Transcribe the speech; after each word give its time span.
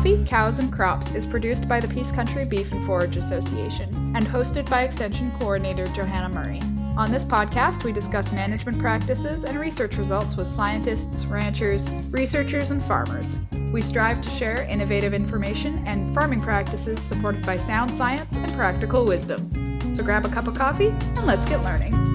Coffee, 0.00 0.24
Cows, 0.24 0.60
and 0.60 0.72
Crops 0.72 1.14
is 1.14 1.26
produced 1.26 1.68
by 1.68 1.78
the 1.78 1.86
Peace 1.86 2.10
Country 2.10 2.46
Beef 2.46 2.72
and 2.72 2.82
Forage 2.86 3.18
Association 3.18 3.90
and 4.16 4.26
hosted 4.26 4.66
by 4.70 4.84
Extension 4.84 5.30
Coordinator 5.32 5.86
Johanna 5.88 6.30
Murray. 6.30 6.62
On 6.96 7.12
this 7.12 7.22
podcast, 7.22 7.84
we 7.84 7.92
discuss 7.92 8.32
management 8.32 8.78
practices 8.78 9.44
and 9.44 9.60
research 9.60 9.98
results 9.98 10.38
with 10.38 10.46
scientists, 10.46 11.26
ranchers, 11.26 11.90
researchers, 12.12 12.70
and 12.70 12.82
farmers. 12.82 13.40
We 13.74 13.82
strive 13.82 14.22
to 14.22 14.30
share 14.30 14.62
innovative 14.62 15.12
information 15.12 15.86
and 15.86 16.14
farming 16.14 16.40
practices 16.40 16.98
supported 17.02 17.44
by 17.44 17.58
sound 17.58 17.92
science 17.92 18.36
and 18.36 18.50
practical 18.54 19.04
wisdom. 19.04 19.94
So 19.94 20.02
grab 20.02 20.24
a 20.24 20.30
cup 20.30 20.48
of 20.48 20.54
coffee 20.54 20.88
and 20.88 21.26
let's 21.26 21.44
get 21.44 21.62
learning. 21.62 22.09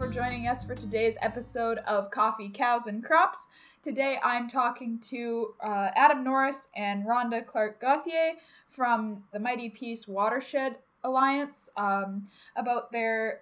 For 0.00 0.08
joining 0.08 0.48
us 0.48 0.64
for 0.64 0.74
today's 0.74 1.16
episode 1.20 1.76
of 1.86 2.10
Coffee, 2.10 2.48
Cows, 2.48 2.86
and 2.86 3.04
Crops. 3.04 3.46
Today 3.82 4.18
I'm 4.24 4.48
talking 4.48 4.98
to 5.10 5.52
uh, 5.62 5.90
Adam 5.94 6.24
Norris 6.24 6.68
and 6.74 7.04
Rhonda 7.04 7.46
Clark 7.46 7.82
Gauthier 7.82 8.32
from 8.70 9.22
the 9.34 9.38
Mighty 9.38 9.68
Peace 9.68 10.08
Watershed 10.08 10.76
Alliance 11.04 11.68
um, 11.76 12.26
about 12.56 12.90
their 12.90 13.40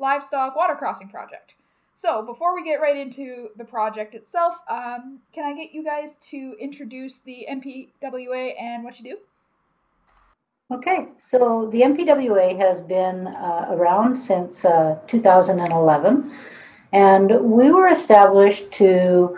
livestock 0.00 0.56
water 0.56 0.74
crossing 0.74 1.08
project. 1.08 1.54
So, 1.94 2.26
before 2.26 2.52
we 2.52 2.64
get 2.64 2.80
right 2.80 2.96
into 2.96 3.50
the 3.56 3.64
project 3.64 4.16
itself, 4.16 4.56
um, 4.68 5.20
can 5.32 5.44
I 5.44 5.54
get 5.54 5.72
you 5.72 5.84
guys 5.84 6.18
to 6.32 6.56
introduce 6.58 7.20
the 7.20 7.46
MPWA 7.48 8.60
and 8.60 8.82
what 8.82 8.98
you 8.98 9.04
do? 9.04 9.18
Okay, 10.72 11.08
so 11.18 11.68
the 11.70 11.82
MPWA 11.82 12.56
has 12.56 12.80
been 12.80 13.26
uh, 13.26 13.66
around 13.72 14.16
since 14.16 14.64
uh, 14.64 14.98
2011, 15.06 16.32
and 16.94 17.30
we 17.42 17.70
were 17.70 17.88
established 17.88 18.70
to 18.72 19.36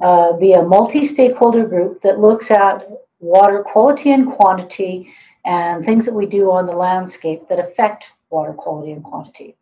uh, 0.00 0.34
be 0.34 0.52
a 0.52 0.62
multi 0.62 1.04
stakeholder 1.04 1.66
group 1.66 2.00
that 2.02 2.20
looks 2.20 2.52
at 2.52 2.88
water 3.18 3.64
quality 3.64 4.12
and 4.12 4.30
quantity 4.30 5.12
and 5.44 5.84
things 5.84 6.04
that 6.04 6.14
we 6.14 6.24
do 6.24 6.52
on 6.52 6.66
the 6.66 6.76
landscape 6.76 7.48
that 7.48 7.58
affect 7.58 8.10
water 8.30 8.52
quality 8.52 8.92
and 8.92 9.02
quantity. 9.02 9.56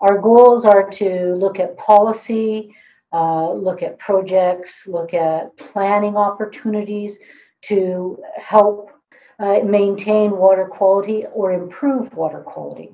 Our 0.00 0.18
goals 0.18 0.64
are 0.64 0.88
to 0.92 1.34
look 1.34 1.60
at 1.60 1.76
policy, 1.76 2.74
uh, 3.12 3.52
look 3.52 3.82
at 3.82 3.98
projects, 3.98 4.86
look 4.86 5.12
at 5.12 5.54
planning 5.58 6.16
opportunities 6.16 7.18
to 7.64 8.18
help 8.38 8.93
uh, 9.38 9.60
maintain 9.64 10.36
water 10.36 10.66
quality 10.66 11.24
or 11.32 11.52
improve 11.52 12.14
water 12.14 12.40
quality. 12.40 12.90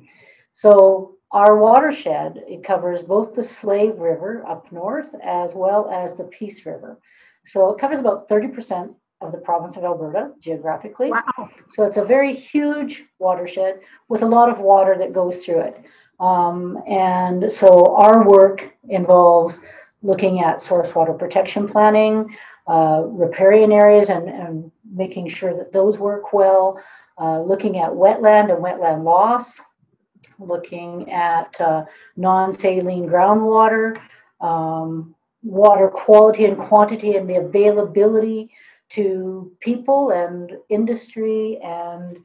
So 0.53 1.17
our 1.33 1.57
watershed, 1.57 2.43
it 2.49 2.65
covers 2.65 3.03
both 3.03 3.35
the 3.35 3.43
Slave 3.43 3.99
River 3.99 4.45
up 4.49 4.71
north 4.73 5.15
as 5.23 5.55
well 5.55 5.89
as 5.91 6.17
the 6.17 6.25
Peace 6.25 6.67
River. 6.67 6.99
So 7.47 7.71
it 7.71 7.79
covers 7.79 7.99
about 7.99 8.29
30% 8.29 8.95
of 9.21 9.33
the 9.33 9.39
province 9.39 9.77
of 9.77 9.85
Alberta 9.85 10.33
geographically. 10.41 11.11
Wow. 11.11 11.51
So 11.69 11.85
it's 11.85 11.99
a 11.99 12.05
very 12.05 12.35
huge 12.35 13.05
watershed 13.19 13.81
with 14.09 14.23
a 14.23 14.27
lot 14.27 14.49
of 14.49 14.61
water 14.61 14.97
that 14.99 15.13
goes 15.13 15.45
through 15.45 15.61
it. 15.61 15.85
Um, 16.19 16.83
and 16.87 17.51
so 17.51 17.97
our 17.97 18.29
work 18.29 18.71
involves 18.89 19.59
looking 20.03 20.41
at 20.41 20.61
source 20.61 20.95
water 20.95 21.13
protection 21.13 21.69
planning, 21.69 22.37
uh, 22.67 23.03
riparian 23.07 23.73
areas, 23.73 24.09
and, 24.09 24.29
and 24.29 24.73
making 24.93 25.29
sure 25.29 25.55
that 25.57 25.73
those 25.73 25.99
work 25.99 26.33
well, 26.33 26.83
uh, 27.21 27.41
looking 27.41 27.79
at 27.79 27.91
wetland 27.91 28.51
and 28.53 28.63
wetland 28.65 29.05
loss, 29.05 29.61
looking 30.39 31.11
at 31.11 31.61
uh, 31.61 31.85
non 32.17 32.53
saline 32.53 33.07
groundwater, 33.09 33.97
um, 34.41 35.15
water 35.43 35.89
quality 35.89 36.45
and 36.45 36.59
quantity, 36.59 37.17
and 37.17 37.29
the 37.29 37.37
availability 37.37 38.51
to 38.91 39.53
people 39.61 40.11
and 40.11 40.53
industry 40.69 41.59
and 41.63 42.19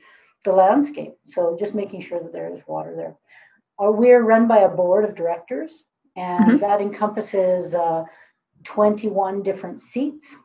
the 0.44 0.52
landscape. 0.52 1.14
So 1.28 1.56
just 1.60 1.76
making 1.76 2.02
sure 2.02 2.20
that 2.20 2.34
there 2.34 2.54
is 2.54 2.62
water 2.68 2.94
there. 2.96 3.16
Uh, 3.80 3.92
we're 3.92 4.24
run 4.24 4.48
by 4.48 4.60
a 4.60 4.70
board 4.70 5.06
of 5.06 5.16
directors, 5.16 5.84
and 6.16 6.60
Mhm. 6.60 6.62
that 6.62 6.82
encompasses 6.82 7.76
uh, 7.76 8.04
21 8.64 9.44
different 9.44 9.80
seats 9.80 10.36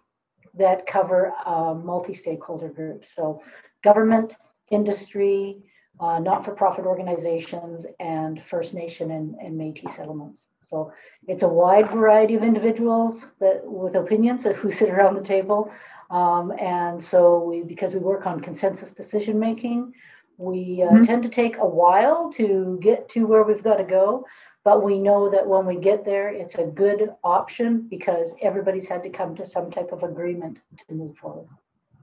that 0.54 0.86
cover 0.86 1.32
uh, 1.46 1.74
multi 1.74 2.14
stakeholder 2.14 2.68
groups. 2.68 3.08
So, 3.14 3.42
government, 3.82 4.36
industry, 4.70 5.58
uh, 6.00 6.18
not 6.18 6.44
for 6.44 6.52
profit 6.52 6.84
organizations, 6.86 7.86
and 7.98 8.42
First 8.44 8.74
Nation 8.74 9.10
and, 9.10 9.34
and 9.36 9.56
Metis 9.56 9.94
settlements. 9.94 10.46
So, 10.60 10.92
it's 11.28 11.42
a 11.42 11.48
wide 11.48 11.88
variety 11.88 12.34
of 12.34 12.42
individuals 12.42 13.26
that 13.40 13.62
with 13.64 13.94
opinions 13.96 14.42
that 14.44 14.56
who 14.60 14.70
sit 14.70 14.90
around 14.90 15.14
the 15.14 15.22
table. 15.22 15.70
Um, 16.10 16.52
and 16.58 17.02
so, 17.02 17.38
we 17.40 17.62
because 17.62 17.92
we 17.94 18.00
work 18.00 18.26
on 18.26 18.40
consensus 18.40 18.92
decision 18.92 19.38
making, 19.38 19.94
we 20.38 20.82
uh, 20.82 20.90
Mhm. 20.90 21.06
tend 21.06 21.22
to 21.22 21.28
take 21.28 21.58
a 21.58 21.66
while 21.66 22.32
to 22.32 22.78
get 22.80 23.08
to 23.10 23.26
where 23.26 23.42
we've 23.44 23.62
got 23.62 23.76
to 23.76 23.84
go, 23.84 24.26
but 24.70 24.84
we 24.84 25.00
know 25.00 25.28
that 25.28 25.44
when 25.44 25.66
we 25.66 25.74
get 25.74 26.04
there, 26.04 26.28
it's 26.28 26.54
a 26.54 26.62
good 26.62 27.10
option 27.24 27.88
because 27.90 28.34
everybody's 28.40 28.86
had 28.86 29.02
to 29.02 29.10
come 29.10 29.34
to 29.34 29.44
some 29.44 29.68
type 29.68 29.90
of 29.90 30.04
agreement 30.04 30.60
to 30.86 30.94
move 30.94 31.16
forward. 31.16 31.48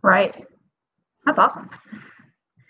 Right. 0.01 0.45
That's 1.25 1.39
awesome. 1.39 1.69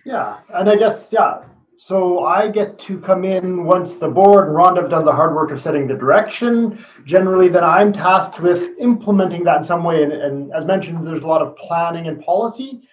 Yeah, 0.06 0.38
and 0.54 0.70
I 0.70 0.76
guess, 0.76 1.10
yeah, 1.12 1.46
so 1.80 2.26
I 2.26 2.48
get 2.48 2.78
to 2.82 3.00
come 3.00 3.26
in 3.26 3.64
once 3.64 3.96
the 3.96 4.08
board 4.08 4.50
and 4.50 4.56
Rhonda 4.56 4.84
have 4.84 4.92
done 4.92 5.04
the 5.04 5.12
hard 5.12 5.34
work 5.34 5.50
of 5.50 5.60
setting 5.60 5.88
the 5.88 5.96
direction. 5.96 6.86
Generally, 7.04 7.50
then 7.50 7.64
I'm 7.64 7.92
tasked 7.92 8.40
with 8.40 8.78
implementing 8.78 9.44
that 9.46 9.58
in 9.58 9.64
some 9.64 9.84
way. 9.84 10.04
And, 10.04 10.14
and 10.14 10.54
as 10.54 10.66
mentioned, 10.66 11.08
there's 11.08 11.24
a 11.24 11.28
lot 11.28 11.42
of 11.42 11.56
planning 11.56 12.06
and 12.06 12.22
policy, 12.22 12.88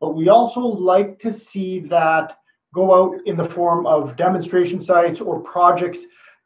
but 0.00 0.16
we 0.16 0.28
also 0.30 0.62
like 0.62 1.20
to 1.20 1.32
see 1.32 1.78
that 1.94 2.38
go 2.74 2.92
out 2.92 3.20
in 3.26 3.36
the 3.36 3.48
form 3.48 3.86
of 3.86 4.16
demonstration 4.16 4.80
sites 4.80 5.20
or 5.20 5.38
projects 5.38 6.00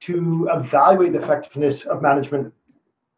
to 0.06 0.48
evaluate 0.52 1.12
the 1.12 1.22
effectiveness 1.22 1.84
of 1.84 2.02
management 2.02 2.52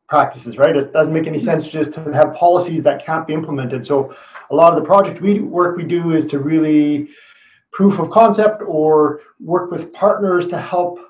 practices, 0.08 0.56
right? 0.58 0.76
It 0.76 0.92
doesn't 0.92 1.12
make 1.12 1.26
any 1.26 1.38
sense 1.38 1.66
just 1.66 1.92
to 1.94 2.12
have 2.12 2.34
policies 2.34 2.82
that 2.82 3.04
can't 3.04 3.26
be 3.26 3.34
implemented. 3.34 3.86
So 3.86 4.14
a 4.50 4.54
lot 4.54 4.72
of 4.72 4.78
the 4.80 4.84
project 4.84 5.20
we 5.20 5.40
work 5.40 5.76
we 5.76 5.84
do 5.84 6.12
is 6.12 6.26
to 6.26 6.38
really 6.38 7.08
proof 7.72 7.98
of 7.98 8.10
concept 8.10 8.62
or 8.66 9.20
work 9.40 9.70
with 9.70 9.92
partners 9.92 10.48
to 10.48 10.58
help 10.58 11.00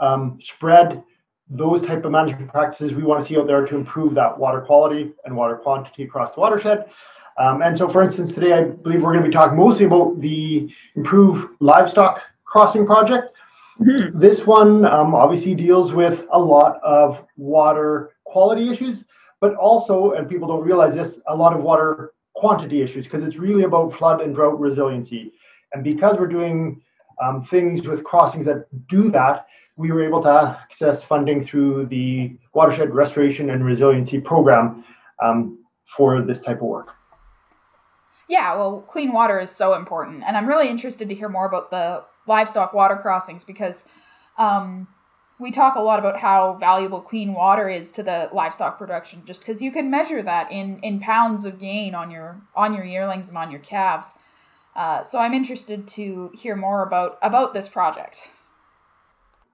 um, 0.00 0.38
spread 0.40 1.02
those 1.48 1.82
type 1.82 2.04
of 2.04 2.12
management 2.12 2.50
practices 2.50 2.92
we 2.92 3.02
want 3.02 3.20
to 3.20 3.26
see 3.26 3.38
out 3.38 3.46
there 3.46 3.66
to 3.66 3.74
improve 3.74 4.14
that 4.14 4.38
water 4.38 4.60
quality 4.60 5.12
and 5.24 5.36
water 5.36 5.56
quantity 5.56 6.04
across 6.04 6.34
the 6.34 6.40
watershed. 6.40 6.90
Um, 7.38 7.62
and 7.62 7.76
so, 7.76 7.88
for 7.88 8.02
instance, 8.02 8.34
today 8.34 8.52
I 8.52 8.64
believe 8.64 9.02
we're 9.02 9.12
going 9.12 9.24
to 9.24 9.28
be 9.28 9.32
talking 9.32 9.56
mostly 9.56 9.86
about 9.86 10.20
the 10.20 10.72
Improve 10.96 11.48
Livestock 11.60 12.22
Crossing 12.44 12.86
project. 12.86 13.34
Mhm. 13.80 14.12
This 14.20 14.46
one 14.46 14.84
um, 14.84 15.14
obviously 15.14 15.54
deals 15.54 15.92
with 15.92 16.24
a 16.32 16.38
lot 16.38 16.80
of 16.82 17.24
water 17.36 18.10
quality 18.24 18.70
issues, 18.70 19.04
but 19.40 19.54
also, 19.54 20.12
and 20.12 20.28
people 20.28 20.48
don't 20.48 20.62
realize 20.62 20.94
this, 20.94 21.18
a 21.26 21.36
lot 21.36 21.52
of 21.52 21.62
water 21.62 22.12
quantity 22.34 22.82
issues 22.82 23.04
because 23.04 23.22
it's 23.22 23.36
really 23.36 23.64
about 23.64 23.92
flood 23.92 24.20
and 24.20 24.34
drought 24.34 24.58
resiliency. 24.58 25.32
And 25.72 25.82
because 25.82 26.18
we're 26.18 26.26
doing 26.26 26.80
um, 27.22 27.42
things 27.42 27.86
with 27.86 28.04
crossings 28.04 28.46
that 28.46 28.66
do 28.88 29.10
that, 29.10 29.46
we 29.76 29.90
were 29.90 30.04
able 30.04 30.22
to 30.22 30.58
access 30.62 31.02
funding 31.02 31.44
through 31.44 31.86
the 31.86 32.36
Watershed 32.52 32.94
Restoration 32.94 33.50
and 33.50 33.64
Resiliency 33.64 34.20
Program 34.20 34.84
um, 35.22 35.58
for 35.96 36.20
this 36.20 36.40
type 36.40 36.58
of 36.58 36.68
work. 36.68 36.90
Yeah, 38.28 38.54
well, 38.54 38.84
clean 38.88 39.12
water 39.12 39.40
is 39.40 39.50
so 39.50 39.74
important, 39.74 40.24
and 40.26 40.36
I'm 40.36 40.46
really 40.46 40.68
interested 40.68 41.08
to 41.08 41.14
hear 41.14 41.28
more 41.28 41.46
about 41.46 41.70
the 41.70 42.04
livestock 42.26 42.72
water 42.72 42.96
crossings 42.96 43.44
because 43.44 43.84
um, 44.38 44.88
we 45.38 45.50
talk 45.50 45.74
a 45.74 45.80
lot 45.80 45.98
about 45.98 46.18
how 46.18 46.54
valuable 46.54 47.00
clean 47.00 47.34
water 47.34 47.68
is 47.68 47.92
to 47.92 48.02
the 48.02 48.28
livestock 48.32 48.78
production, 48.78 49.22
just 49.24 49.40
because 49.40 49.60
you 49.60 49.72
can 49.72 49.90
measure 49.90 50.22
that 50.22 50.50
in 50.50 50.78
in 50.80 51.00
pounds 51.00 51.44
of 51.44 51.58
gain 51.58 51.94
on 51.94 52.10
your 52.10 52.40
on 52.54 52.74
your 52.74 52.84
yearlings 52.84 53.28
and 53.28 53.36
on 53.36 53.50
your 53.50 53.60
calves. 53.60 54.14
Uh, 54.74 55.02
so 55.02 55.18
I'm 55.18 55.34
interested 55.34 55.86
to 55.88 56.30
hear 56.34 56.56
more 56.56 56.86
about 56.86 57.18
about 57.22 57.52
this 57.52 57.68
project. 57.68 58.22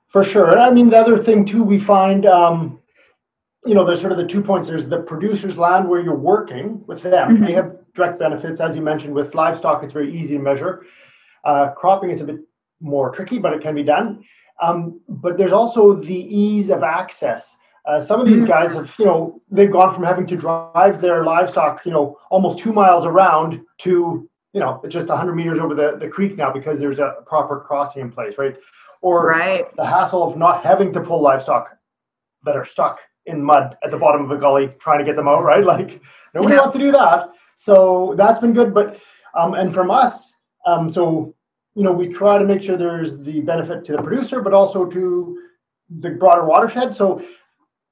For 0.06 0.22
sure. 0.22 0.50
And 0.50 0.60
I 0.60 0.70
mean, 0.70 0.90
the 0.90 0.98
other 0.98 1.18
thing 1.18 1.44
too, 1.44 1.62
we 1.62 1.78
find, 1.78 2.24
um, 2.24 2.80
you 3.66 3.74
know, 3.74 3.84
there's 3.84 4.00
sort 4.00 4.12
of 4.12 4.18
the 4.18 4.26
two 4.26 4.40
points. 4.40 4.66
There's 4.66 4.88
the 4.88 5.02
producer's 5.02 5.58
land 5.58 5.86
where 5.86 6.00
you're 6.00 6.16
working 6.16 6.82
with 6.86 7.02
them. 7.02 7.36
Mhm. 7.36 7.46
They 7.46 7.52
have 7.52 7.76
direct 7.94 8.18
benefits, 8.18 8.60
as 8.60 8.74
you 8.74 8.80
mentioned, 8.80 9.14
with 9.14 9.34
livestock, 9.34 9.82
it's 9.82 9.92
very 9.92 10.16
easy 10.16 10.36
to 10.36 10.42
measure. 10.42 10.84
Uh, 11.44 11.70
cropping 11.72 12.10
is 12.10 12.20
a 12.20 12.24
bit 12.24 12.36
more 12.80 13.10
tricky, 13.10 13.38
but 13.38 13.52
it 13.52 13.60
can 13.60 13.74
be 13.74 13.82
done. 13.82 14.24
Um, 14.62 15.00
but 15.08 15.38
there's 15.38 15.52
also 15.52 15.94
the 15.94 16.14
ease 16.14 16.68
of 16.70 16.82
access. 16.82 17.56
Uh, 17.86 18.00
some 18.02 18.20
of 18.20 18.26
these 18.26 18.42
Mhm. 18.42 18.48
guys 18.48 18.72
have, 18.74 18.92
you 18.98 19.04
know, 19.06 19.40
they've 19.50 19.70
gone 19.70 19.94
from 19.94 20.04
having 20.04 20.26
to 20.26 20.36
drive 20.36 21.00
their 21.00 21.24
livestock, 21.24 21.84
you 21.86 21.92
know, 21.92 22.18
almost 22.30 22.58
two 22.58 22.72
miles 22.72 23.04
around 23.04 23.60
to, 23.78 24.28
you 24.52 24.60
know, 24.60 24.82
just 24.88 25.08
100 25.08 25.34
meters 25.34 25.58
over 25.58 25.74
the, 25.74 25.96
the 25.98 26.08
creek 26.08 26.36
now 26.36 26.52
because 26.52 26.78
there's 26.78 26.98
a 26.98 27.16
proper 27.26 27.60
crossing 27.60 28.02
in 28.02 28.10
place, 28.10 28.34
right? 28.38 28.56
or 29.00 29.28
right. 29.28 29.64
the 29.76 29.86
hassle 29.86 30.24
of 30.24 30.36
not 30.36 30.64
having 30.64 30.92
to 30.92 31.00
pull 31.00 31.22
livestock 31.22 31.76
that 32.44 32.56
are 32.56 32.64
stuck 32.64 33.00
in 33.26 33.42
mud 33.42 33.76
at 33.84 33.90
the 33.90 33.96
bottom 33.96 34.24
of 34.24 34.30
a 34.32 34.36
gully 34.36 34.68
trying 34.80 34.98
to 34.98 35.04
get 35.04 35.14
them 35.16 35.28
out, 35.28 35.44
right? 35.44 35.64
Like 35.74 36.00
nobody 36.34 36.54
Yeah. 36.54 36.60
wants 36.60 36.74
to 36.74 36.80
do 36.80 36.90
that. 36.92 37.30
So 37.56 38.14
that's 38.16 38.38
been 38.40 38.52
good. 38.52 38.74
But 38.74 38.98
um, 39.34 39.54
and 39.54 39.72
from 39.72 39.90
us, 39.90 40.34
um, 40.66 40.90
so 40.90 41.34
you 41.78 41.84
know, 41.84 41.92
we 41.92 42.08
try 42.08 42.38
to 42.38 42.44
make 42.44 42.60
sure 42.60 42.76
there's 42.76 43.20
the 43.20 43.40
benefit 43.40 43.84
to 43.84 43.92
the 43.92 44.02
producer, 44.02 44.42
but 44.42 44.52
also 44.52 44.84
to 44.84 45.38
the 46.00 46.10
broader 46.10 46.44
watershed. 46.44 46.92
So 46.92 47.22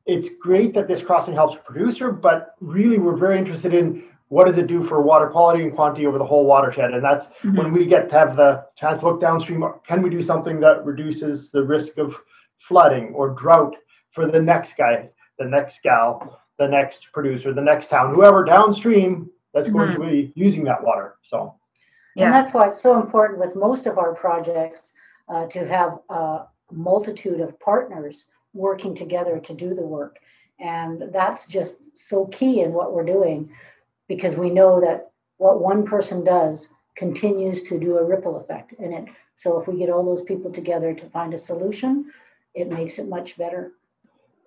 it's 0.07 0.29
great 0.43 0.75
that 0.75 0.89
this 0.89 1.05
crossing 1.05 1.35
helps 1.35 1.55
the 1.55 1.61
producer, 1.61 2.11
but 2.11 2.57
really 2.61 2.99
we're 2.99 3.15
very 3.15 3.39
interested 3.39 3.73
in 3.73 4.03
what 4.27 4.47
does 4.49 4.59
it 4.59 4.67
do 4.67 4.83
for 4.83 5.03
water 5.03 5.29
quality 5.29 5.63
and 5.63 5.73
quantity 5.73 6.05
over 6.05 6.19
the 6.19 6.25
whole 6.25 6.47
watershed. 6.47 6.95
And 6.95 7.05
that's 7.05 7.27
mm-hmm. 7.27 7.57
when 7.57 7.73
we 7.73 7.87
get 7.87 8.09
to 8.09 8.19
have 8.19 8.35
the 8.35 8.67
chance 8.77 8.99
to 9.01 9.07
look 9.07 9.21
downstream, 9.21 9.65
can 9.87 10.03
we 10.03 10.11
do 10.11 10.21
something 10.21 10.59
that 10.59 10.85
reduces 10.85 11.53
the 11.53 11.63
risk 11.63 11.97
of 11.97 12.19
flooding 12.59 13.15
or 13.15 13.35
drought 13.35 13.77
for 14.11 14.27
the 14.27 14.43
next 14.43 14.77
guy, 14.77 15.09
the 15.39 15.45
next 15.45 15.81
gal, 15.85 16.41
the 16.59 16.67
next 16.67 17.13
producer, 17.13 17.55
the 17.55 17.61
next 17.61 17.87
town, 17.87 18.13
whoever 18.13 18.43
downstream 18.43 19.31
that's 19.55 19.69
going 19.69 19.91
mm-hmm. 19.91 20.03
to 20.03 20.11
be 20.11 20.33
using 20.35 20.65
that 20.65 20.83
water. 20.83 21.15
So 21.23 21.55
Yeah. 22.17 22.27
And 22.27 22.35
that's 22.35 22.55
why 22.55 22.69
it's 22.69 22.81
so 22.81 22.99
important 22.99 23.39
with 23.39 23.55
most 23.55 23.87
of 23.87 23.99
our 23.99 24.15
projects 24.15 24.95
uh, 25.29 25.47
to 25.49 25.67
have 25.67 25.99
a 26.09 26.47
multitude 26.73 27.41
of 27.41 27.61
partners 27.61 28.25
working 28.55 28.95
together 28.95 29.39
to 29.39 29.53
do 29.53 29.75
the 29.75 29.83
work. 29.83 30.19
And 30.59 31.13
that's 31.13 31.47
just 31.47 31.77
so 31.93 32.27
key 32.27 32.63
in 32.63 32.73
what 32.73 32.95
we're 32.95 33.05
doing 33.05 33.51
because 34.09 34.35
we 34.35 34.49
know 34.49 34.81
that 34.81 35.11
what 35.37 35.61
one 35.61 35.85
person 35.85 36.25
does 36.25 36.69
continues 36.97 37.63
to 37.65 37.79
do 37.79 37.99
a 37.99 38.05
ripple 38.05 38.41
effect 38.41 38.73
in 38.79 38.95
it. 38.95 39.05
So 39.35 39.61
if 39.61 39.69
we 39.69 39.77
get 39.79 39.91
all 39.91 40.05
those 40.05 40.23
people 40.23 40.51
together 40.51 40.95
to 40.95 41.11
find 41.11 41.35
a 41.35 41.39
solution, 41.39 42.11
it 42.55 42.71
makes 42.71 42.99
it 42.99 43.07
much 43.07 43.37
better. 43.37 43.73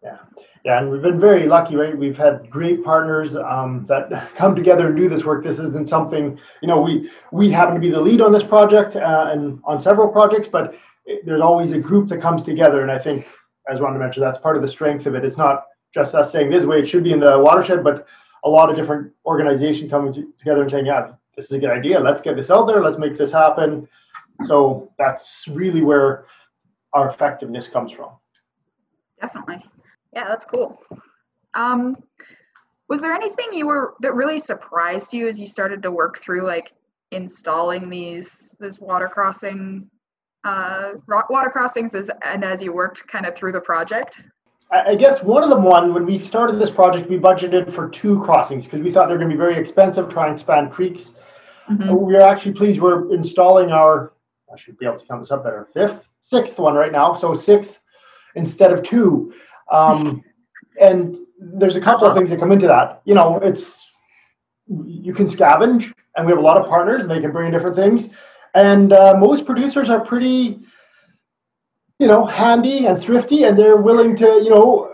Yeah, 0.01 0.17
yeah, 0.63 0.79
and 0.79 0.89
we've 0.89 1.01
been 1.01 1.19
very 1.19 1.45
lucky, 1.45 1.75
right? 1.75 1.97
We've 1.97 2.17
had 2.17 2.49
great 2.49 2.83
partners 2.83 3.35
um, 3.35 3.85
that 3.87 4.09
come 4.35 4.55
together 4.55 4.87
and 4.87 4.97
do 4.97 5.09
this 5.09 5.25
work. 5.25 5.43
This 5.43 5.59
isn't 5.59 5.89
something, 5.89 6.39
you 6.61 6.67
know, 6.67 6.81
we 6.81 7.11
we 7.31 7.49
happen 7.49 7.75
to 7.75 7.81
be 7.81 7.89
the 7.89 7.99
lead 7.99 8.21
on 8.21 8.31
this 8.31 8.43
project 8.43 8.95
uh, 8.95 9.29
and 9.31 9.59
on 9.65 9.79
several 9.79 10.07
projects, 10.07 10.47
but 10.47 10.75
it, 11.05 11.25
there's 11.25 11.41
always 11.41 11.71
a 11.71 11.79
group 11.79 12.07
that 12.09 12.21
comes 12.21 12.43
together. 12.43 12.81
And 12.81 12.91
I 12.91 12.97
think, 12.97 13.27
as 13.69 13.79
Rhonda 13.79 13.99
mentioned, 13.99 14.25
that's 14.25 14.37
part 14.37 14.55
of 14.55 14.61
the 14.61 14.69
strength 14.69 15.05
of 15.05 15.15
it. 15.15 15.25
It's 15.25 15.37
not 15.37 15.65
just 15.93 16.15
us 16.15 16.31
saying 16.31 16.49
this 16.49 16.65
way 16.65 16.79
it 16.79 16.87
should 16.87 17.03
be 17.03 17.11
in 17.11 17.19
the 17.19 17.37
watershed, 17.39 17.83
but 17.83 18.07
a 18.45 18.49
lot 18.49 18.69
of 18.69 18.75
different 18.75 19.11
organizations 19.25 19.89
coming 19.89 20.13
to, 20.13 20.31
together 20.37 20.61
and 20.61 20.71
saying, 20.71 20.85
yeah, 20.85 21.11
this 21.35 21.45
is 21.45 21.51
a 21.51 21.59
good 21.59 21.71
idea. 21.71 21.99
Let's 21.99 22.21
get 22.21 22.37
this 22.37 22.51
out 22.51 22.67
there. 22.67 22.81
Let's 22.81 22.97
make 22.97 23.17
this 23.17 23.31
happen. 23.31 23.87
So 24.45 24.91
that's 24.97 25.45
really 25.49 25.81
where 25.81 26.25
our 26.93 27.09
effectiveness 27.09 27.67
comes 27.67 27.91
from. 27.91 28.11
Definitely. 29.19 29.65
Yeah, 30.13 30.27
that's 30.27 30.45
cool. 30.45 30.81
Um, 31.53 31.97
was 32.87 33.01
there 33.01 33.13
anything 33.13 33.47
you 33.53 33.67
were 33.67 33.93
that 34.01 34.13
really 34.15 34.39
surprised 34.39 35.13
you 35.13 35.27
as 35.27 35.39
you 35.39 35.47
started 35.47 35.81
to 35.83 35.91
work 35.91 36.19
through 36.19 36.45
like 36.45 36.73
installing 37.11 37.89
these 37.89 38.55
this 38.59 38.79
water 38.79 39.07
crossing 39.07 39.89
uh 40.43 40.91
water 41.07 41.49
crossings 41.49 41.95
as 41.95 42.09
and 42.23 42.43
as 42.43 42.61
you 42.61 42.71
worked 42.71 43.07
kind 43.07 43.25
of 43.25 43.35
through 43.35 43.51
the 43.51 43.61
project? 43.61 44.19
I 44.71 44.95
guess 44.95 45.23
one 45.23 45.43
of 45.43 45.49
them, 45.49 45.63
one, 45.63 45.95
when 45.95 46.05
we 46.05 46.19
started 46.23 46.59
this 46.59 46.69
project, 46.69 47.09
we 47.09 47.17
budgeted 47.17 47.71
for 47.71 47.89
two 47.89 48.21
crossings 48.21 48.65
because 48.65 48.81
we 48.81 48.91
thought 48.91 49.07
they're 49.07 49.17
going 49.17 49.29
to 49.29 49.35
be 49.35 49.39
very 49.39 49.57
expensive, 49.57 50.09
trying 50.09 50.33
to 50.33 50.39
span 50.39 50.69
creeks. 50.69 51.13
Mhm. 51.67 51.99
We 51.99 52.15
are 52.15 52.21
actually 52.21 52.53
pleased 52.53 52.79
we're 52.79 53.11
installing 53.11 53.71
our, 53.71 54.13
I 54.53 54.57
should 54.57 54.77
be 54.77 54.85
able 54.85 54.99
to 54.99 55.05
count 55.07 55.21
this 55.21 55.31
up 55.31 55.43
better, 55.43 55.67
fifth, 55.73 56.07
sixth 56.21 56.59
one 56.59 56.75
right 56.75 56.91
now. 56.91 57.15
So 57.15 57.33
sixth 57.33 57.81
instead 58.35 58.71
of 58.71 58.83
two. 58.83 59.33
Um, 59.71 60.23
and 60.81 61.17
there's 61.39 61.75
a 61.75 61.81
couple 61.81 62.07
of 62.07 62.15
things 62.15 62.29
that 62.29 62.39
come 62.39 62.51
into 62.51 62.67
that. 62.67 63.01
You 63.05 63.15
know, 63.15 63.37
it's, 63.37 63.91
you 64.67 65.13
can 65.13 65.27
scavenge, 65.27 65.93
and 66.15 66.25
we 66.25 66.31
have 66.31 66.39
a 66.39 66.43
lot 66.43 66.57
of 66.57 66.67
partners, 66.67 67.03
and 67.03 67.11
they 67.11 67.21
can 67.21 67.31
bring 67.31 67.47
in 67.47 67.53
different 67.53 67.75
things. 67.75 68.09
And 68.55 68.93
uh, 68.93 69.15
most 69.17 69.45
producers 69.45 69.89
are 69.89 69.99
pretty, 69.99 70.59
you 71.99 72.07
know, 72.07 72.25
handy 72.25 72.87
and 72.87 72.99
thrifty, 72.99 73.43
and 73.43 73.57
they're 73.57 73.77
willing 73.77 74.15
to, 74.17 74.25
you 74.43 74.49
know, 74.49 74.91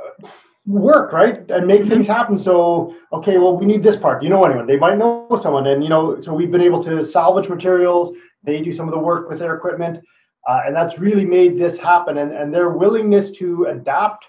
work 0.66 1.14
right 1.14 1.50
and 1.52 1.68
make 1.68 1.86
things 1.86 2.08
happen. 2.08 2.38
So, 2.38 2.96
okay, 3.14 3.38
well, 3.38 3.56
we 3.56 3.66
need 3.66 3.84
this 3.84 3.96
part. 3.96 4.22
Do 4.22 4.26
you 4.26 4.32
know 4.34 4.44
anyone? 4.44 4.66
They 4.66 4.78
might 4.78 4.98
know 4.98 5.28
someone, 5.42 5.68
and 5.68 5.84
you 5.84 5.90
know, 5.90 6.20
so 6.20 6.34
we've 6.34 6.52
been 6.52 6.62
able 6.62 6.84
to 6.84 7.04
salvage 7.04 7.50
materials. 7.50 8.16
They 8.44 8.62
do 8.62 8.72
some 8.72 8.88
of 8.88 8.94
the 8.94 9.00
work 9.00 9.30
with 9.30 9.40
their 9.40 9.56
equipment, 9.56 10.04
uh, 10.48 10.62
and 10.66 10.76
that's 10.76 11.00
really 11.00 11.26
made 11.26 11.58
this 11.58 11.78
happen. 11.78 12.18
And 12.18 12.32
and 12.32 12.54
their 12.54 12.70
willingness 12.70 13.32
to 13.38 13.66
adapt 13.66 14.26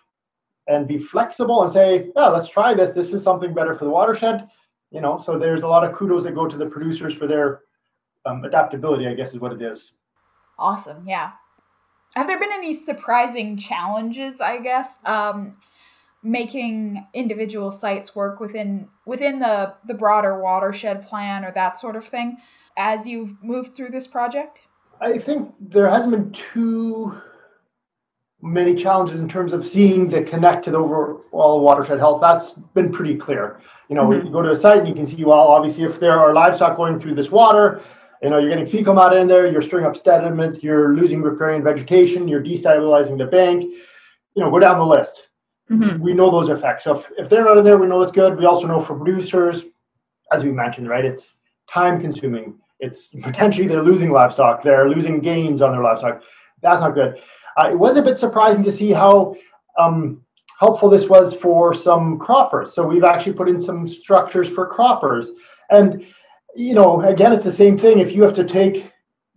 and 0.69 0.89
be 0.89 0.99
flexible 0.99 1.63
and 1.63 1.73
say, 1.73 2.11
yeah, 2.17 2.29
let's 2.29 2.49
try 2.49 2.75
this. 2.75 2.91
This 2.91 3.13
is 3.13 3.23
something 3.23 3.55
better 3.55 3.75
for 3.75 3.85
the 3.85 3.91
watershed. 3.91 4.49
You 4.91 5.01
know, 5.01 5.19
so 5.19 5.39
there's 5.39 5.63
a 5.63 5.69
lot 5.69 5.85
of 5.85 5.95
kudos 5.95 6.25
that 6.25 6.35
go 6.35 6.47
to 6.47 6.57
the 6.57 6.67
producers 6.67 7.15
for 7.15 7.27
their 7.27 7.61
um, 8.25 8.45
adaptability. 8.45 9.07
I 9.07 9.15
guess 9.15 9.35
is 9.35 9.41
what 9.41 9.53
it 9.53 9.63
is. 9.63 9.93
Awesome. 10.59 11.07
Yeah. 11.07 11.33
Have 12.15 12.27
there 12.27 12.39
been 12.39 12.53
any 12.53 12.73
surprising 12.73 13.59
challenges, 13.59 14.41
I 14.41 14.59
guess, 14.59 14.99
um, 15.05 15.59
making 16.23 17.07
individual 17.15 17.71
sites 17.71 18.17
work 18.17 18.41
within 18.41 18.89
within 19.05 19.39
the 19.39 19.75
the 19.87 19.95
broader 19.95 20.41
watershed 20.41 21.07
plan 21.07 21.45
or 21.45 21.53
that 21.53 21.79
sort 21.79 21.95
of 21.95 22.07
thing 22.07 22.39
as 22.77 23.07
you've 23.07 23.43
moved 23.43 23.77
through 23.77 23.91
this 23.91 24.07
project? 24.07 24.61
I 25.01 25.19
think 25.19 25.53
there 25.61 25.89
hasn't 25.91 26.13
been 26.13 26.33
too 26.33 27.15
many 28.47 28.75
challenges 28.75 29.21
in 29.21 29.29
terms 29.29 29.53
of 29.53 29.67
seeing 29.67 30.09
the 30.09 30.23
connect 30.23 30.65
to 30.65 30.71
the 30.71 30.79
overall 30.79 31.61
watershed 31.61 31.99
health. 31.99 32.21
That's 32.21 32.53
been 32.75 32.91
pretty 32.91 33.17
clear. 33.17 33.61
You 33.89 33.97
know, 33.97 34.13
you 34.13 34.31
go 34.31 34.43
to 34.43 34.53
a 34.53 34.57
site 34.57 34.79
and 34.79 34.89
you 34.89 34.95
can 34.95 35.07
see, 35.07 35.25
well, 35.25 35.49
obviously, 35.49 35.85
if 35.85 36.01
there 36.01 36.19
are 36.19 36.33
livestock 36.33 36.77
going 36.77 36.99
through 37.01 37.15
this 37.15 37.31
water, 37.31 37.83
you 38.23 38.31
know, 38.31 38.39
you're 38.39 38.49
getting 38.49 38.67
fecal 38.67 38.95
matter 38.95 39.19
in 39.19 39.29
there, 39.29 39.47
you're 39.51 39.63
stirring 39.63 39.85
up 39.85 39.97
sediment, 39.97 40.63
you're 40.63 40.95
losing 40.95 41.21
riparian 41.23 41.63
vegetation, 41.63 42.27
you're 42.27 42.43
destabilizing 42.43 43.19
the 43.19 43.27
bank. 43.27 43.63
You 43.63 44.43
know, 44.43 44.51
go 44.51 44.59
down 44.59 44.79
the 44.79 44.87
list. 44.87 45.29
Mm-hmm. 45.71 46.03
We 46.03 46.15
know 46.15 46.31
those 46.31 46.49
effects. 46.49 46.85
So 46.85 46.99
if, 46.99 47.11
if 47.19 47.29
they're 47.29 47.45
not 47.45 47.59
in 47.59 47.65
there, 47.65 47.79
we 47.79 47.87
know 47.87 48.01
it's 48.03 48.13
good. 48.13 48.39
We 48.39 48.47
also 48.47 48.67
know 48.67 48.81
for 48.81 48.95
producers, 48.95 49.65
as 50.33 50.45
we 50.45 50.53
mentioned, 50.53 50.89
right, 50.89 51.05
it's 51.05 51.33
time 51.71 52.01
consuming. 52.01 52.59
It's 52.79 53.09
potentially 53.09 53.67
they're 53.67 53.83
losing 53.83 54.11
livestock, 54.11 54.63
they're 54.63 54.89
losing 54.89 55.21
gains 55.21 55.63
on 55.63 55.73
their 55.73 55.83
livestock. 55.83 56.23
That's 56.63 56.81
not 56.81 56.95
good. 56.95 57.21
Uh, 57.57 57.71
it 57.71 57.79
was 57.79 57.97
a 57.97 58.03
bit 58.03 58.19
surprising 58.19 58.63
to 58.63 58.73
see 58.73 58.93
how 58.93 59.35
um, 59.79 60.23
helpful 60.59 60.89
this 60.89 61.09
was 61.09 61.35
for 61.35 61.75
some 61.75 62.19
croppers. 62.19 62.69
So 62.69 62.87
we've 62.87 63.05
actually 63.05 63.35
put 63.35 63.49
in 63.49 63.61
some 63.61 63.87
structures 63.87 64.49
for 64.49 64.67
croppers. 64.67 65.29
And, 65.71 66.07
you 66.55 66.75
know, 66.75 67.03
again, 67.03 67.33
it's 67.33 67.45
the 67.45 67.53
same 67.53 67.77
thing. 67.77 67.99
If 67.99 68.13
you 68.13 68.23
have 68.23 68.35
to 68.35 68.45
take 68.45 68.91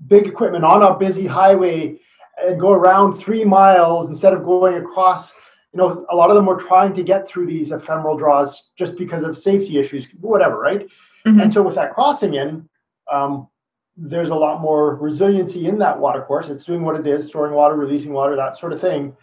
big 0.07 0.27
equipment 0.27 0.63
on 0.63 0.81
a 0.81 0.97
busy 0.97 1.27
highway 1.27 1.99
and 2.41 2.59
go 2.59 2.71
around 2.71 3.13
three 3.13 3.43
miles 3.43 4.07
instead 4.07 4.33
of 4.33 4.43
going 4.43 4.75
across, 4.75 5.31
you 5.73 5.77
know, 5.77 6.05
a 6.09 6.15
lot 6.15 6.29
of 6.29 6.35
them 6.38 6.45
were 6.45 6.55
trying 6.55 6.93
to 6.93 7.03
get 7.03 7.27
through 7.27 7.47
these 7.47 7.71
ephemeral 7.71 8.17
draws 8.17 8.63
just 8.77 8.95
because 8.95 9.25
of 9.25 9.38
safety 9.38 9.77
issues, 9.77 10.07
whatever, 10.21 10.57
right? 10.57 10.88
Mhm. 11.25 11.43
And 11.43 11.53
so 11.53 11.61
with 11.61 11.75
that 11.75 11.93
crossing 11.93 12.35
in, 12.35 12.67
um, 13.11 13.48
there's 14.01 14.29
a 14.29 14.35
lot 14.35 14.61
more 14.61 14.95
resiliency 14.95 15.67
in 15.67 15.77
that 15.79 15.99
water 15.99 16.21
course. 16.21 16.49
It's 16.49 16.63
doing 16.63 16.83
what 16.83 16.99
it 16.99 17.05
is, 17.05 17.27
storing 17.27 17.53
water, 17.53 17.75
releasing 17.75 18.13
water, 18.13 18.35
that 18.35 18.57
sort 18.57 18.71
of 18.71 18.79
thing. 18.79 19.15